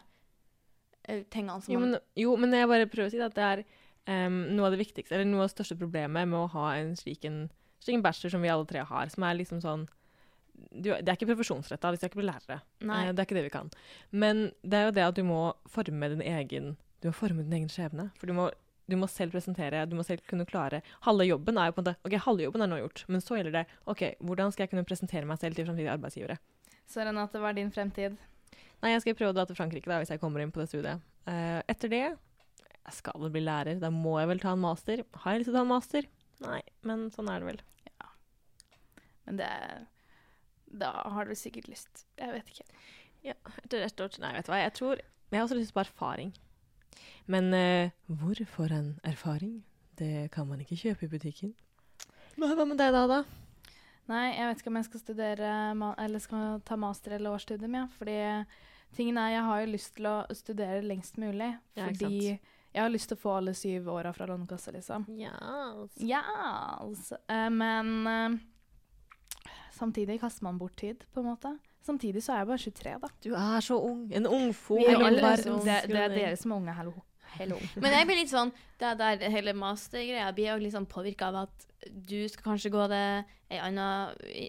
[1.33, 3.63] tingene som Jo men, jo, men jeg bare prøver å si at det er
[4.07, 6.95] um, noe av det viktigste, eller noe av det største problemet med å ha en
[6.99, 7.45] slik en,
[7.83, 9.85] slik en bachelor som vi alle tre har, som er liksom sånn
[10.71, 12.61] du, Det er ikke profesjonsretta, vi skal ikke bli lærere.
[12.87, 13.05] Nei.
[13.05, 13.71] Eh, det er ikke det vi kan.
[14.11, 15.39] Men det er jo det at du må
[15.71, 18.07] forme din egen Du må forme din egen skjebne.
[18.19, 18.47] For du må,
[18.87, 21.89] du må selv presentere, du må selv kunne klare Halve jobben er jo på en
[21.89, 24.73] måte OK, halve jobben er nå gjort, men så gjelder det OK, hvordan skal jeg
[24.73, 26.39] kunne presentere meg selv til framtidige arbeidsgivere?
[26.87, 28.15] Så Renate, hva er din fremtid?
[28.83, 30.69] Nei, jeg skal prøve å dra til Frankrike da, hvis jeg kommer inn på det
[30.69, 31.03] studiet.
[31.25, 32.03] Uh, etter det
[32.85, 33.79] jeg skal vel bli lærer.
[33.81, 35.01] Da må jeg vel ta en master.
[35.23, 36.07] Har jeg lyst til å ta en master?
[36.45, 37.61] Nei, men sånn er det vel.
[37.89, 38.09] Ja.
[39.25, 39.51] Men det
[40.75, 42.05] Da har du sikkert lyst.
[42.19, 42.65] Jeg vet ikke.
[43.25, 44.61] Ja, Etter ett år Nei, vet du hva.
[44.61, 46.35] Jeg tror Jeg har også lyst på erfaring.
[47.25, 49.63] Men uh, hvorfor en erfaring?
[49.97, 51.55] Det kan man ikke kjøpe i butikken.
[52.35, 53.23] Hva hva med deg da, da?
[54.07, 55.51] Nei, jeg vet ikke om jeg skal studere
[56.05, 57.85] eller skal ta master eller årsstudium, ja.
[57.97, 58.17] Fordi
[58.95, 61.51] tingen er, jeg har jo lyst til å studere lengst mulig.
[61.73, 62.19] Ja, Fordi
[62.75, 65.07] jeg har lyst til å få alle syv åra fra Lånekassa, liksom.
[65.17, 65.31] Ja
[65.97, 66.25] Yes.
[66.27, 67.17] altså.
[67.31, 68.37] eh, Men uh,
[69.71, 71.57] samtidig kaster man bort tid, på en måte.
[71.85, 73.09] Samtidig så er jeg bare 23, da.
[73.21, 74.07] Du er så ung.
[74.13, 75.59] En ung Vi er i alle verden.
[75.59, 76.93] så det, det er dere som er unge, hallo.
[77.35, 77.59] Hello.
[77.83, 81.45] Men jeg blir litt sånn Det der hele mastergreia blir jo litt sånn påvirka av
[81.45, 83.05] at du skal kanskje gå det,
[83.53, 83.87] ei anna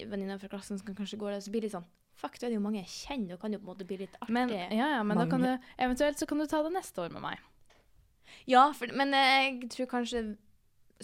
[0.09, 2.55] venninne fra klassen skal kanskje gå det, så blir det litt sånn Fuck, da er
[2.55, 4.32] det jo mange jeg kjenner, og kan jo på en måte bli litt artig.
[4.32, 7.11] Men, ja, ja, men da kan du, eventuelt så kan du ta det neste år
[7.12, 7.43] med meg.
[8.49, 10.26] Ja, for, men jeg tror kanskje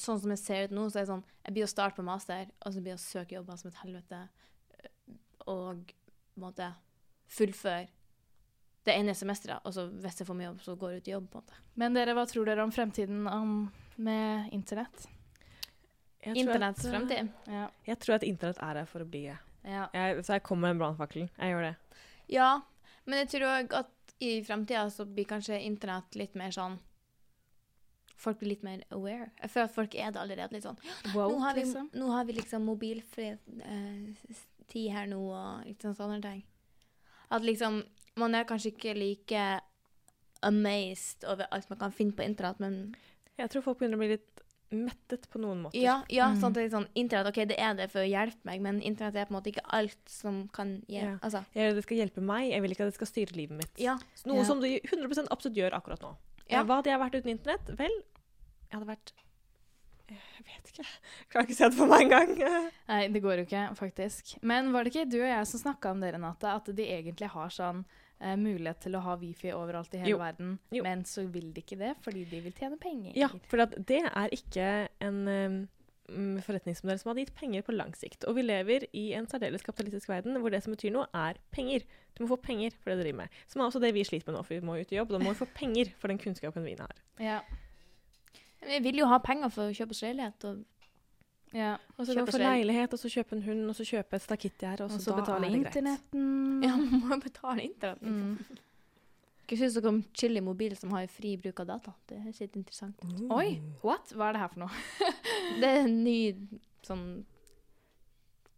[0.01, 2.05] Sånn som jeg ser ut nå, så er det sånn Jeg blir å starte på
[2.07, 4.23] master, og så blir jeg å søke jobber som et helvete,
[5.53, 6.71] og på en måte
[7.29, 7.91] fullføre
[8.83, 11.15] det ene semesteret, og så hvis jeg får mye jobb, så går jeg ut i
[11.15, 11.59] jobb, på en måte.
[11.79, 13.57] Men dere, hva tror dere om fremtiden om,
[14.03, 15.07] med internett?
[16.23, 17.31] Internetts fremtid.
[17.51, 17.69] Ja.
[17.87, 19.25] Jeg tror at internett er her for å bli.
[19.31, 19.39] ja.
[19.95, 21.27] Jeg, så jeg kommer med en brannfakkel.
[21.27, 21.75] Jeg gjør det.
[22.31, 22.51] Ja,
[23.05, 26.79] men jeg tror òg at i fremtida så blir kanskje internett litt mer sånn
[28.23, 29.33] Folk blir litt mer aware.
[29.41, 30.77] Jeg føler at folk er det allerede litt sånn.
[31.11, 31.89] Wow, nå, har vi, liksom.
[31.99, 34.37] nå har vi liksom mobilfri eh,
[34.71, 36.45] tid her nå, og litt sånn sånne ting.
[37.35, 37.81] At liksom
[38.17, 39.61] Man er kanskje ikke like
[40.43, 42.95] amazed over alt man kan finne på internett, men
[43.39, 44.29] Jeg tror folk begynner å bli litt
[44.73, 45.81] mettet på noen måter.
[45.81, 46.41] Ja, ja Mm.
[46.41, 49.35] sånn sånn internett, ok, det er det for å hjelpe meg, men internett er på
[49.35, 51.13] en måte ikke alt som kan hjelpe.
[51.13, 51.19] Ja.
[51.23, 53.79] Altså, Jeg, det skal hjelpe meg, jeg vil ikke at det skal styre livet mitt.
[53.79, 53.99] ja.
[54.27, 54.45] Noe Ja.
[54.45, 56.17] som du 100 absolutt gjør akkurat nå.
[56.49, 56.65] Ja.
[56.65, 57.67] Hva hadde jeg vært uten internett?
[57.79, 57.91] Vel,
[58.71, 59.13] jeg hadde vært
[60.13, 60.85] Jeg vet ikke.
[60.87, 62.33] Jeg klarer ikke å se det for meg engang.
[62.89, 64.33] Nei, det går jo ikke, faktisk.
[64.43, 67.29] Men var det ikke du og jeg som snakka om det, Renate, at de egentlig
[67.35, 67.85] har sånn
[68.21, 70.19] eh, mulighet til å ha wifi overalt i hele Jo.
[70.23, 70.83] verden, Jo.
[70.87, 73.15] men så vil de ikke det fordi de vil tjene penger?
[73.19, 74.69] Ja, for at det er ikke
[75.03, 75.57] en um,
[76.45, 78.27] forretningsmodell som hadde gitt penger på lang sikt.
[78.29, 81.85] Og vi lever i en særdeles kapitalistisk verden hvor det som betyr noe, er penger.
[82.17, 83.41] Du må få penger for det du driver med.
[83.49, 85.15] Som er også det vi sliter med nå, for vi må ut i jobb.
[85.15, 86.93] Da må vi få penger for den kunnskapen vi har.
[87.23, 87.39] Ja.
[88.67, 90.65] Vi vil jo ha penger for å kjøpe oss leilighet, og
[91.53, 91.75] ja.
[91.99, 94.95] Og så Kjøpe leilighet, og så kjøpe en hund, og så kjøpe et stakittgjerde, og
[94.95, 96.63] Og så betale er internetten.
[96.65, 98.15] ja, man må betale internetten.
[98.23, 98.61] Mm.
[99.53, 101.93] Hva syns dere om Chili mobil som har fri bruk av data?
[102.09, 103.03] Det er litt interessant.
[103.29, 104.09] Oi, what?
[104.17, 105.13] Hva er det her for noe?
[105.61, 106.17] Det er en ny
[106.87, 107.05] sånn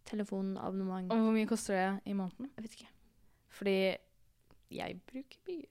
[0.07, 1.11] telefonabonnement.
[1.11, 2.47] Og hvor mye koster det i måneden?
[2.55, 2.91] Jeg vet ikke.
[3.57, 3.75] Fordi
[4.75, 5.67] jeg bruker mye.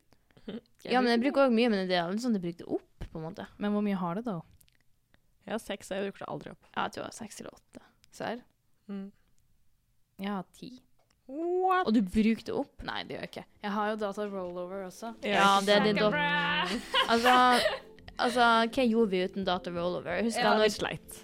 [0.46, 2.70] Jeg Ja, men jeg bruker òg mye, men det er aldri sånn det bruker det
[2.76, 3.46] opp, på en måte.
[3.58, 4.40] Men hvor mye har det, da?
[5.44, 6.66] Jeg har seks, og jeg bruker det aldri opp.
[6.72, 7.84] Ja, jeg tror det har seks eller åtte.
[8.14, 8.42] Serr?
[8.88, 9.06] Mm.
[10.20, 10.70] Jeg har ti.
[11.26, 11.88] What?
[11.88, 12.82] Og du bruker det opp?
[12.84, 13.44] Nei, det gjør jeg ikke.
[13.64, 15.14] Jeg har jo data rollover også.
[15.24, 16.74] Ja, det er din Sucker.
[17.08, 17.36] Altså,
[18.18, 20.18] altså, hva gjorde vi uten data rollover?
[20.18, 21.22] Jeg husker Ja, når, sleit.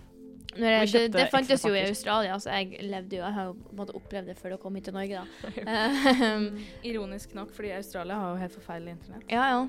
[0.56, 1.80] Når jeg, det, det fantes jo i.
[1.88, 3.54] Australia, så jeg levde jo Jeg har jo
[4.00, 5.24] opplevd det før det kom hit til Norge, da.
[6.36, 6.46] Um,
[6.84, 9.24] Ironisk nok, fordi Australia har jo helt forferdelig internett.
[9.30, 9.60] ja, ja.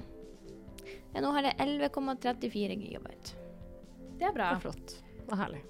[1.13, 1.19] ja.
[1.21, 3.29] Nå har jeg 11,34 gigabyte.
[4.17, 4.47] Det er Det bra.
[4.55, 4.87] er flott.
[5.27, 5.61] Det er herlig.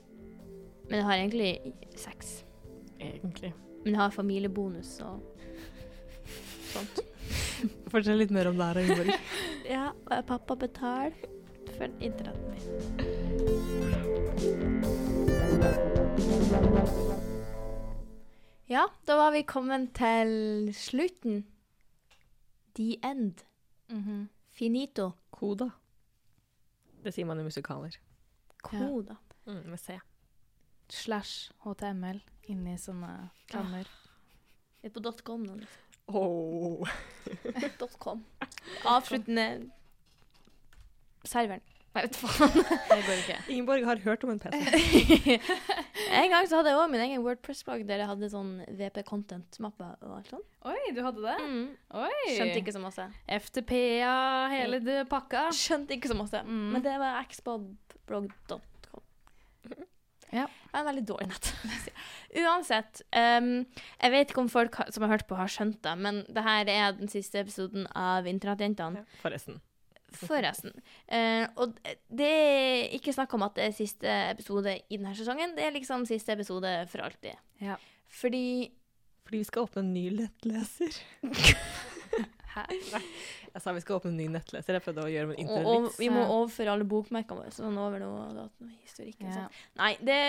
[0.87, 1.51] Men jeg har egentlig
[1.95, 2.45] seks.
[2.99, 3.53] Egentlig.
[3.83, 5.19] Men jeg har familiebonus og
[6.71, 6.99] sånt.
[7.91, 9.11] Fortell litt mer om det her, Ingeborg.
[9.71, 11.11] Ja, og pappa betaler
[11.77, 12.67] for internettet mitt.
[18.71, 21.45] Ja, da var vi kommet til slutten.
[22.75, 23.43] The end.
[23.89, 24.29] Mhm.
[24.51, 25.11] Finito.
[25.31, 25.69] Koda.
[27.03, 27.97] Det sier man i musikaler.
[28.63, 29.15] Koda.
[29.45, 29.99] Mm, med C.
[30.89, 33.87] Slash HTML inni sånne klammer.
[34.81, 35.55] Vi er på dotcom nå.
[35.55, 35.87] liksom.
[36.07, 36.87] Oh.
[37.79, 38.23] dotcom.
[38.85, 39.71] Avsluttende
[41.23, 41.61] serveren.
[41.91, 42.53] Jeg vet faen.
[42.55, 43.37] Det går ikke.
[43.51, 45.41] Ingeborg har hørt om en PC.
[46.21, 49.89] en gang så hadde jeg òg min egen Wordpress-blogg der jeg hadde sånn VP Content-mappe
[50.07, 50.47] og alt sånt.
[50.71, 51.35] Oi, du hadde det?
[51.43, 51.65] Mm.
[51.99, 52.13] Oi.
[52.31, 53.07] Skjønte ikke så masse.
[53.27, 54.13] FTP-a,
[54.53, 55.49] hele det pakka.
[55.51, 56.39] Skjønte ikke så masse.
[56.47, 56.69] Mm.
[56.77, 58.67] Men det var xbobblogg.com.
[60.31, 60.45] Ja.
[60.71, 61.47] Jeg er veldig dårlig nett.
[62.39, 63.49] Uansett, um,
[63.99, 66.43] jeg vet ikke om folk har- som har hørt på, har skjønt det, men det
[66.45, 69.03] her er den siste episoden av Internettjentene.
[69.19, 69.59] Forresten.
[70.11, 70.73] Forresten.
[71.07, 71.77] Eh, og
[72.11, 75.55] det er ikke snakk om at det er siste episode i denne sesongen.
[75.55, 77.39] Det er liksom siste episode for alltid.
[77.63, 77.77] Ja.
[78.11, 78.71] Fordi
[79.23, 80.97] Fordi vi skal åpne en ny nettleser.
[82.55, 82.65] Hæ?
[83.53, 84.75] Jeg sa vi skal åpne en ny nettleser.
[84.75, 88.03] Jeg prøvde å gjøre en og, og, vi må overføre alle bokmerkene våre sånn over
[88.03, 89.21] noe, noe historikk.
[89.23, 89.37] Ja.
[89.37, 89.61] sånn.
[89.79, 90.19] Nei, det,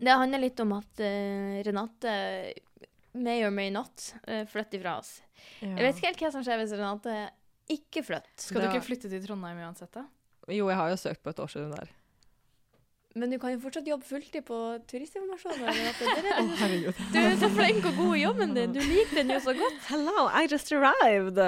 [0.00, 2.14] det handler litt om at uh, Renate
[3.14, 5.20] may or may not uh, flytter fra oss.
[5.62, 7.16] Jeg vet ikke helt hva som skjer hvis Renate
[7.72, 8.30] ikke flytt.
[8.42, 10.06] Skal du ikke flytte til Trondheim uansett, da?
[10.50, 11.90] Jo, jeg har jo søkt på et årsstudium der.
[13.18, 14.56] Men du kan jo fortsatt jobbe fulltid på
[14.90, 15.56] turistinformasjon.
[16.62, 17.00] Herregud.
[17.10, 18.74] Du er så flink og god i jobben din.
[18.76, 19.80] Du liker den jo så godt.
[19.88, 21.40] Hello, I just arrived.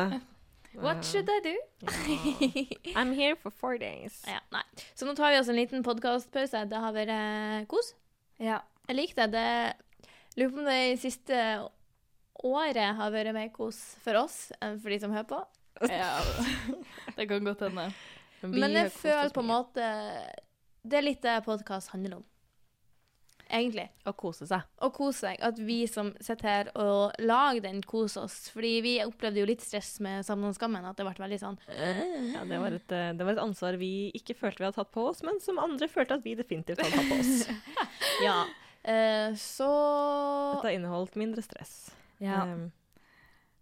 [0.74, 1.54] What should I do?
[2.96, 4.22] I'm here for four days.
[4.26, 4.64] Ja, nei.
[4.98, 6.64] Så nå tar vi oss en liten podkastpause.
[6.66, 7.92] Det har vært eh, kos.
[8.42, 8.62] Ja.
[8.88, 9.30] Jeg liker det.
[9.38, 11.38] det lurer på om det i siste
[12.42, 15.42] året har vært mer kos for oss enn for de som hører på.
[15.88, 16.12] Ja.
[17.16, 17.88] Det kan godt hende.
[18.42, 19.88] Men jeg føler på en måte
[20.82, 22.28] Det er litt det podkast handler om.
[23.52, 23.84] Egentlig.
[24.08, 24.64] Å kose seg.
[24.80, 25.40] Å kose seg.
[25.44, 28.46] At vi som sitter her og lager den, koser oss.
[28.54, 30.86] Fordi vi opplevde jo litt stress med Sammen om skammen.
[30.88, 34.08] At det ble veldig sånn Ja, det, var et, eh, det var et ansvar vi
[34.16, 36.96] ikke følte vi hadde tatt på oss, men som andre følte at vi definitivt hadde
[36.96, 37.88] tatt på oss.
[38.26, 38.38] Ja.
[38.82, 39.68] Eh, så
[40.56, 41.92] Dette har inneholdt mindre stress.
[42.22, 42.44] Ja.
[42.48, 42.70] Um,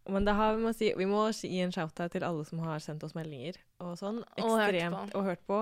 [0.09, 2.81] men det har, vi, må si, vi må gi en shout-out til alle som har
[2.83, 4.23] sendt oss meldinger og sånn.
[4.41, 5.13] Og hørt Ekstremt.
[5.13, 5.19] på.
[5.19, 5.61] Og hørt på.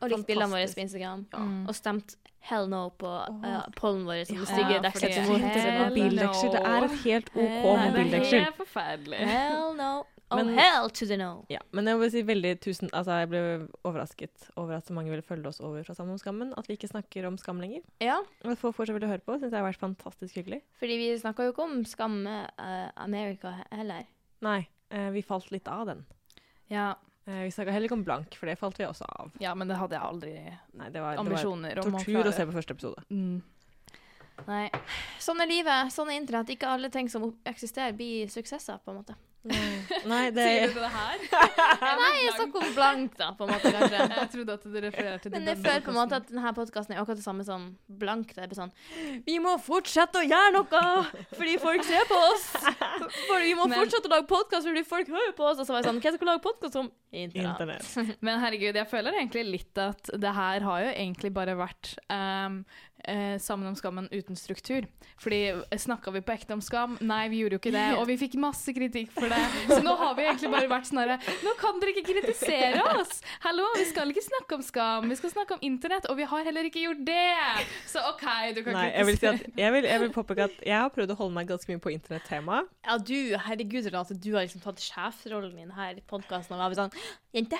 [0.00, 1.26] Og likt bildene våre på Instagram.
[1.32, 1.56] Mm.
[1.68, 2.14] Og stemt
[2.48, 5.10] hell no på uh, pollen vår som Ja, stygge fordi- deksler.
[5.10, 6.30] Hell no.
[6.54, 9.18] Det er et helt OK Nei, det er helt forferdelig.
[9.28, 9.92] Hell no.
[10.30, 11.44] Oh, hell to the no.
[11.50, 13.40] Ja, men jeg må si veldig tusen Altså, jeg ble
[13.82, 16.52] overrasket over at så mange ville følge oss over fra Sammen om skammen.
[16.60, 17.82] At vi ikke snakker om skam lenger.
[18.04, 20.62] Ja, Og at folk fortsatt ville høre på, syns jeg har vært fantastisk hyggelig.
[20.78, 24.06] fordi vi snakka jo ikke om Skam uh, America heller.
[24.46, 24.60] Nei,
[24.94, 26.06] uh, vi falt litt av den.
[26.70, 26.94] Ja,
[27.28, 29.34] Uh, vi snakka heller ikke om blank, for det falt vi også av.
[29.38, 32.14] Ja, men det hadde jeg aldri Nei, det var, det var ambisjoner om å tortur
[32.16, 32.30] klare.
[32.32, 33.02] å se på første episode.
[33.12, 33.42] Mm.
[34.46, 34.70] Nei.
[35.20, 36.54] Sånn er livet, sånn er internett.
[36.54, 39.16] Ikke alle ting som eksisterer, blir suksesser, på en måte.
[39.40, 41.22] Nei, det Sier du det her?
[42.00, 44.02] Nei, jeg snakker om blank, da, på en måte, kanskje.
[44.20, 46.94] Jeg trodde at du refererte til Men jeg føler på en måte at denne podkasten
[46.94, 47.64] er akkurat det samme som
[48.02, 48.34] blank.
[48.36, 48.72] Det er sånn
[49.24, 50.82] Vi må fortsette å gjøre noe
[51.38, 52.46] fordi folk ser på oss!
[53.30, 55.62] For vi må Men- fortsette å lage podkast fordi folk hører på oss.
[55.62, 56.92] Og så var jeg sånn Hvem skal lage podkast om?
[57.10, 57.88] Internett.
[58.26, 62.60] Men herregud, jeg føler egentlig litt at det her har jo egentlig bare vært ehm,
[63.08, 64.86] eh, Sammen om skammen uten struktur.
[65.20, 65.40] Fordi
[65.78, 66.96] snakka vi på ekte om skam?
[67.00, 67.86] Nei, vi gjorde jo ikke det.
[68.00, 69.40] Og vi fikk masse kritikk for det.
[69.70, 73.20] Så nå har vi egentlig bare vært sånn herre Nå kan dere ikke kritisere oss!
[73.44, 76.44] Hallo, vi skal ikke snakke om skam, vi skal snakke om internett, og vi har
[76.48, 77.66] heller ikke gjort det!
[77.88, 78.24] Så OK,
[78.56, 79.52] du kan Nei, jeg vil si kritisere.
[79.54, 81.82] at jeg vil, jeg vil påpeke at jeg har prøvd å holde meg ganske mye
[81.82, 82.62] på internettema.
[82.86, 86.80] Ja, du, herregud, Renate, du har liksom tatt sjefsrollen din her i podkasten og vært
[86.80, 86.96] sånn
[87.36, 87.58] Jente,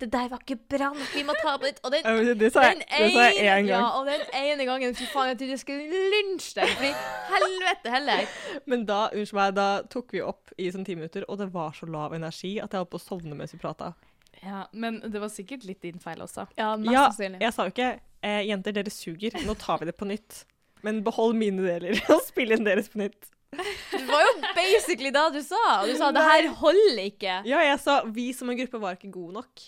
[0.00, 1.78] det der var ikke bra nok, vi må ta på nytt.
[1.84, 4.94] Og den Det sa jeg, Den det sa jeg én Ja, og den ene gangen
[4.94, 6.74] fy faen, jeg trodde jeg skulle lynsje deg.
[6.76, 6.90] Fordi
[7.30, 8.26] helvete heller.
[8.66, 11.72] Men da unnskyld meg, da tok vi opp i sånn ti minutter, og det var
[11.78, 13.94] så lav energi at jeg holdt på å sovne mens vi prata.
[14.42, 16.44] Ja, men det var sikkert litt din feil også.
[16.58, 17.40] Ja, mest Ja, sannsynlig.
[17.40, 17.88] jeg sa jo ikke
[18.22, 20.44] eh, 'jenter, dere suger, nå tar vi det på nytt'.
[20.84, 23.32] Men behold mine deler og spill inn deres på nytt.
[23.56, 25.86] Det var jo basically det du sa.
[25.88, 27.38] Du sa det her holder ikke.
[27.48, 29.62] Ja, jeg sa vi som en gruppe var ikke gode nok.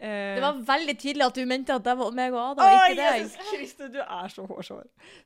[0.00, 2.84] Eh, Det var veldig tydelig at du mente at det var meg og Adam, Å,
[2.86, 3.22] ikke deg.
[3.24, 4.84] Jesus Kristus, du er så hårsår.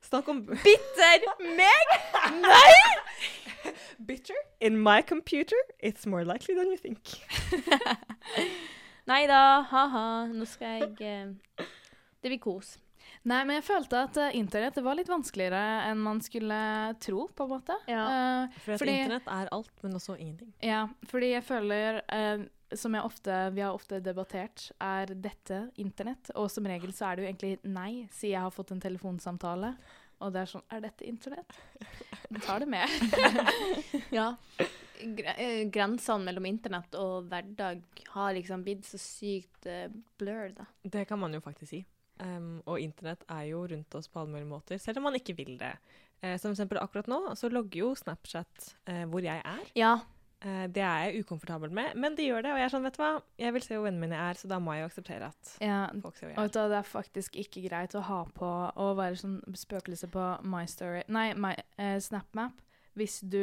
[0.09, 1.93] Snakk om Bitter meg!
[2.41, 3.73] Nei!
[4.09, 4.35] bitter.
[4.59, 7.13] In my computer, it's more likely than you think.
[9.11, 10.05] Nei da, ha-ha.
[10.31, 11.27] Nå skal jeg
[11.59, 11.65] uh,
[12.23, 12.77] Det blir kos.
[13.27, 15.59] Nei, men jeg følte at uh, internett var litt vanskeligere
[15.89, 16.57] enn man skulle
[17.03, 17.75] tro, på en måte.
[17.91, 18.03] Ja.
[18.47, 20.51] uh, For at Fordi- internett er alt, men også ingenting.
[20.63, 22.45] ja, fordi jeg føler, eh,
[22.79, 26.31] som jeg ofte, vi har ofte debattert, er dette internett?
[26.39, 29.73] Og som regel så er det jo egentlig nei, siden jeg har fått en telefonsamtale.
[30.23, 31.57] Og det er sånn, er dette internett?
[32.45, 32.89] Tar det med.
[34.13, 34.35] Ja.
[35.03, 37.81] Eh, grensene mellom internett og hverdag
[38.13, 40.67] har liksom blitt så sykt blur, blurred, da.
[40.83, 41.81] Det kan man jo faktisk si.
[42.21, 45.35] Um, og internett er jo rundt oss på alle mulige måter, selv om man ikke
[45.35, 45.73] vil det.
[46.23, 49.63] Eh, som eksempel akkurat nå, så logger jo Snapchat eh, hvor jeg er.
[49.75, 49.97] Ja.
[50.43, 52.51] Eh, det er jeg ukomfortabel med, men de gjør det.
[52.51, 54.49] Og jeg er sånn, vet du hva, jeg vil se hvor vennene mine er, så
[54.51, 56.41] da må jeg jo akseptere at Ja, folk ser hvor jeg er.
[56.43, 58.49] Og da, det er faktisk ikke greit å ha på
[58.83, 62.59] å være sånn spøkelse på My Story Nei, my, eh, SnapMap
[62.99, 63.39] hvis du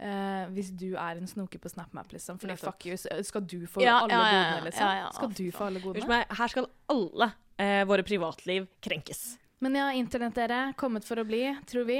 [0.00, 2.40] eh, hvis du er en snoker på SnapMap, liksom.
[2.42, 4.86] Fordi fuck you, skal du få Ja, alle ja, ja, godene, liksom?
[4.90, 6.08] ja, ja, skal du få alle godene?
[6.10, 7.30] meg, her skal alle
[7.60, 9.22] eh, våre privatliv krenkes.
[9.60, 10.60] Men ja, internett, dere.
[10.80, 11.98] Kommet for å bli, tror vi.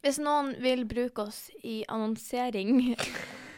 [0.00, 2.94] Hvis noen vil bruke oss i annonsering,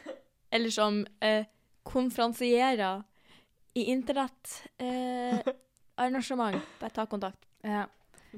[0.54, 1.44] eller som eh,
[1.82, 3.02] konferansierer
[3.74, 6.54] i internettarrangement.
[6.54, 7.42] eh, bare ta kontakt.
[7.62, 7.86] Ja.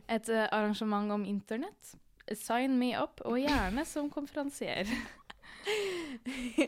[0.08, 1.94] Et eh, arrangement om internett.
[2.32, 4.86] Sign me up, og gjerne som konferansier.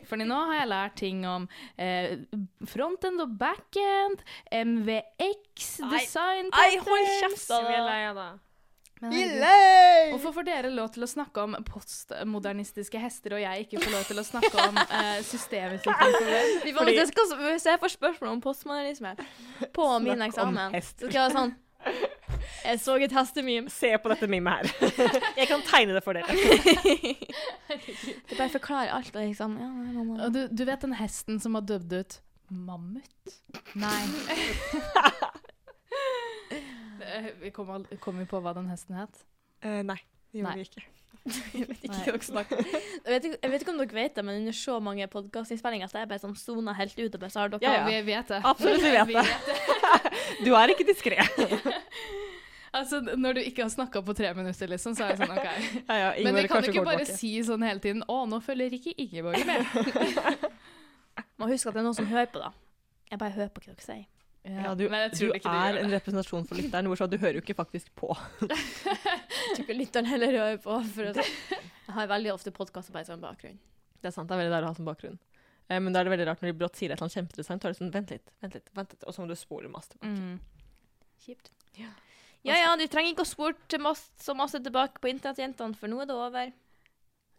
[0.09, 1.47] Fordi nå har jeg lært ting om
[1.79, 2.19] eh,
[2.67, 4.21] frontend og backend,
[4.53, 7.59] MVX, design Nei, hold kjeft, da!
[7.87, 8.29] lei av herregud,
[8.99, 14.03] Hvorfor får dere lov til å snakke om postmodernistiske hester, og jeg ikke får lov
[14.09, 16.59] til å snakke om uh, systemutvikling?
[16.65, 19.15] Vi får, jeg skal, hvis jeg får spørsmål om postmodernisme
[19.75, 21.55] på min Snakk eksamen, så skal jeg være sånn
[22.59, 23.71] Jeg så et hestememe.
[23.71, 24.89] Se på dette mimet her.
[25.39, 26.27] jeg kan tegne det for dere.
[28.27, 29.13] Det bare forklarer alt.
[29.15, 30.27] Og liksom, ja, mamma.
[30.33, 32.19] Du, du vet den hesten som har dødd ut
[32.49, 33.37] mammut?
[33.79, 34.01] Nei.
[37.09, 39.21] Eh, vi kom, vi på hva den hesten het?
[39.65, 39.97] Uh, nei,
[40.31, 40.55] det gjorde Nei.
[40.61, 40.85] vi ikke.
[41.59, 42.67] Jeg vet ikke hva dere snakker om.
[42.69, 43.13] Jeg
[43.51, 46.23] vet, ikke, om dere vet det, men under så mange podkastinnspillinger så er jeg bare
[46.23, 47.15] sånn sona helt ut.
[47.15, 47.87] Og bare så har dere Ja, ja.
[47.89, 48.39] Vi vet det.
[48.47, 49.57] Absolutt, vi vet det.
[50.45, 51.19] Du er ikke diskré.
[52.69, 55.45] Altså, når du ikke har snakka på tre minutter, liksom, så er jeg sånn OK.
[55.89, 58.75] Ja, ja, Men vi kan jo ikke bare si sånn hele tiden 'Å, nå følger
[58.77, 60.45] ikke Ingeborg med'.
[61.41, 62.51] Må huske at det er noen som hører på, da.
[63.09, 64.05] Jeg bare hører på hva dere sier.
[64.47, 67.43] Ja, du, Men jeg du ikke er en representasjon for lytteren, hvorfor du hører jo
[67.43, 68.13] ikke faktisk på.
[68.47, 70.77] Jeg tror ikke lytteren heller hører på.
[70.95, 73.59] For å, jeg har veldig ofte podkaster bare sånn bakgrunn.
[73.99, 75.19] Det er sant, det er veldig deilig å ha som bakgrunn.
[75.67, 77.61] Eh, men da er det veldig rart når de brått sier et eller annet kjempeinteressant,
[77.61, 79.71] så er det sånn, vent litt, vent litt, vent litt, og så må du spole
[79.71, 80.15] masse tilbake.
[80.15, 80.39] Mm.
[81.25, 81.51] Kjipt.
[81.77, 81.91] Ja.
[82.47, 86.09] Ja ja, du trenger ikke å masse, så masse tilbake på internettjentene, for nå er
[86.09, 86.53] det over.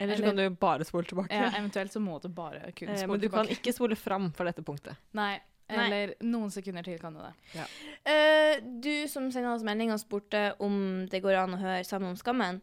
[0.01, 1.33] Eller så kan du bare spole tilbake.
[1.35, 4.31] Ja, eventuelt så må du bare kunne Eh, spole men du kan ikke spole fram
[4.37, 4.97] for dette punktet.
[5.17, 5.41] Nei.
[5.71, 5.87] Nei.
[5.87, 7.65] Eller noen sekunder til kan du det.
[8.11, 12.11] Eh, du som sendte oss melding og spurte om det går an å høre sammen
[12.11, 12.61] om skammen.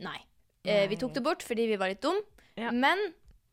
[0.00, 0.18] Nei.
[0.64, 2.18] Eh, vi tok det bort fordi vi var litt dum.
[2.58, 2.70] Ja.
[2.74, 2.98] Men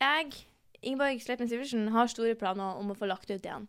[0.02, 0.34] jeg,
[0.82, 3.68] Ingeborg Slepen Sivertsen, har store planer om å få lagt ut igjen.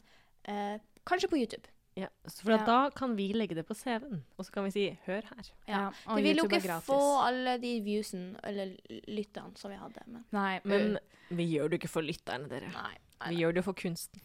[0.49, 1.69] Uh, kanskje på YouTube.
[1.99, 2.67] Ja, så for at Ja.
[2.67, 5.51] da kan vi legge det på CV-en, og så kan vi si 'hør her'.
[5.67, 5.91] Ja.
[6.07, 8.77] og Det vil jo ikke få alle de viewsene, eller
[9.09, 10.01] lyttene, som vi hadde.
[10.07, 10.99] Men Nei, Men
[11.31, 12.71] vi gjør det ikke for lytterne, dere.
[12.73, 12.97] nei.
[13.27, 14.23] Vi gjør det for kunsten.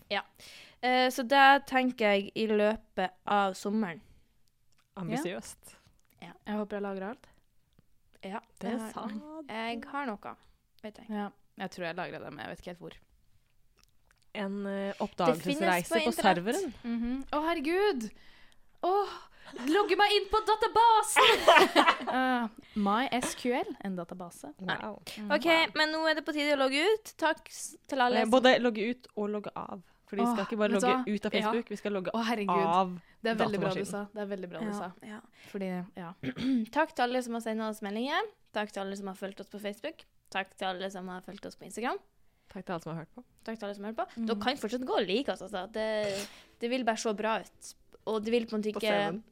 [0.83, 4.01] Eh, så det tenker jeg i løpet av sommeren.
[4.99, 5.77] Ambisiøst.
[6.21, 7.29] jeg håper jeg lagrer alt.
[8.23, 9.23] Ja, Det er sant.
[9.49, 10.35] Jeg har noe,
[10.83, 11.09] vet jeg.
[11.09, 11.29] Ja.
[11.57, 12.95] Jeg tror jeg lagrer det, men jeg vet ikke helt hvor.
[14.33, 16.73] En uh, oppdagelsesreise på på, Å, serveren.
[16.83, 17.17] -hmm.
[17.29, 18.07] Å, herregud!
[18.83, 19.11] Åh,
[19.69, 21.31] logge meg inn på databasen!
[22.17, 24.51] uh, MySQL, en database.
[24.59, 24.99] Wow.
[25.17, 25.31] Mm.
[25.37, 25.47] OK,
[25.77, 27.13] men nå er det på tide å logge ut.
[27.21, 28.21] Takk til alle.
[28.21, 29.81] Eh, som- Både logge ut og logge av.
[30.09, 31.41] For vi skal ikke bare logge ut av Ja.
[31.41, 32.21] Facebook, vi skal logge Å,
[32.53, 32.91] av.
[33.23, 34.05] Det er veldig bra du sa.
[34.13, 34.91] Det er veldig bra du ja, sa.
[35.01, 35.19] ja.
[35.49, 36.13] Fordi, ja.
[36.77, 38.21] Takk til alle som har sendt oss meldinger.
[38.53, 40.05] Takk til alle som har fulgt oss på Facebook.
[40.29, 41.97] Takk til alle som har fulgt oss på Instagram.
[42.53, 43.23] Takk til alle som har hørt på.
[43.43, 44.21] Takk til alle som har hørt på.
[44.21, 44.27] Mm.
[44.27, 45.41] Dere kan fortsatt gå og like oss.
[45.41, 45.65] Altså.
[45.73, 46.27] Det,
[46.61, 47.73] det vil bare se bra ut.
[48.05, 49.23] Og det vil på en måte ikke.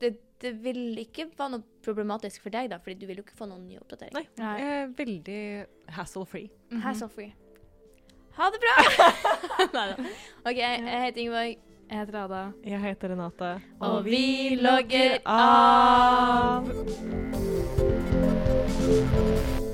[0.00, 3.38] Det, det vil ikke være noe problematisk for deg, da, fordi du vil jo ikke
[3.38, 4.14] få noen ny oppdatering.
[4.16, 4.26] Nei.
[4.40, 4.56] Nei.
[4.60, 5.40] Eh, veldig
[5.96, 6.48] hassle-free.
[6.70, 6.80] Mhm.
[6.84, 7.32] Hassle free.
[8.36, 8.74] Ha det bra!
[9.76, 9.94] Neida.
[10.44, 11.54] OK, jeg heter Ingeborg.
[11.86, 12.40] Jeg heter Ada.
[12.66, 13.50] Jeg heter Renate.
[13.80, 16.66] Og vi logger av.
[19.56, 19.65] av.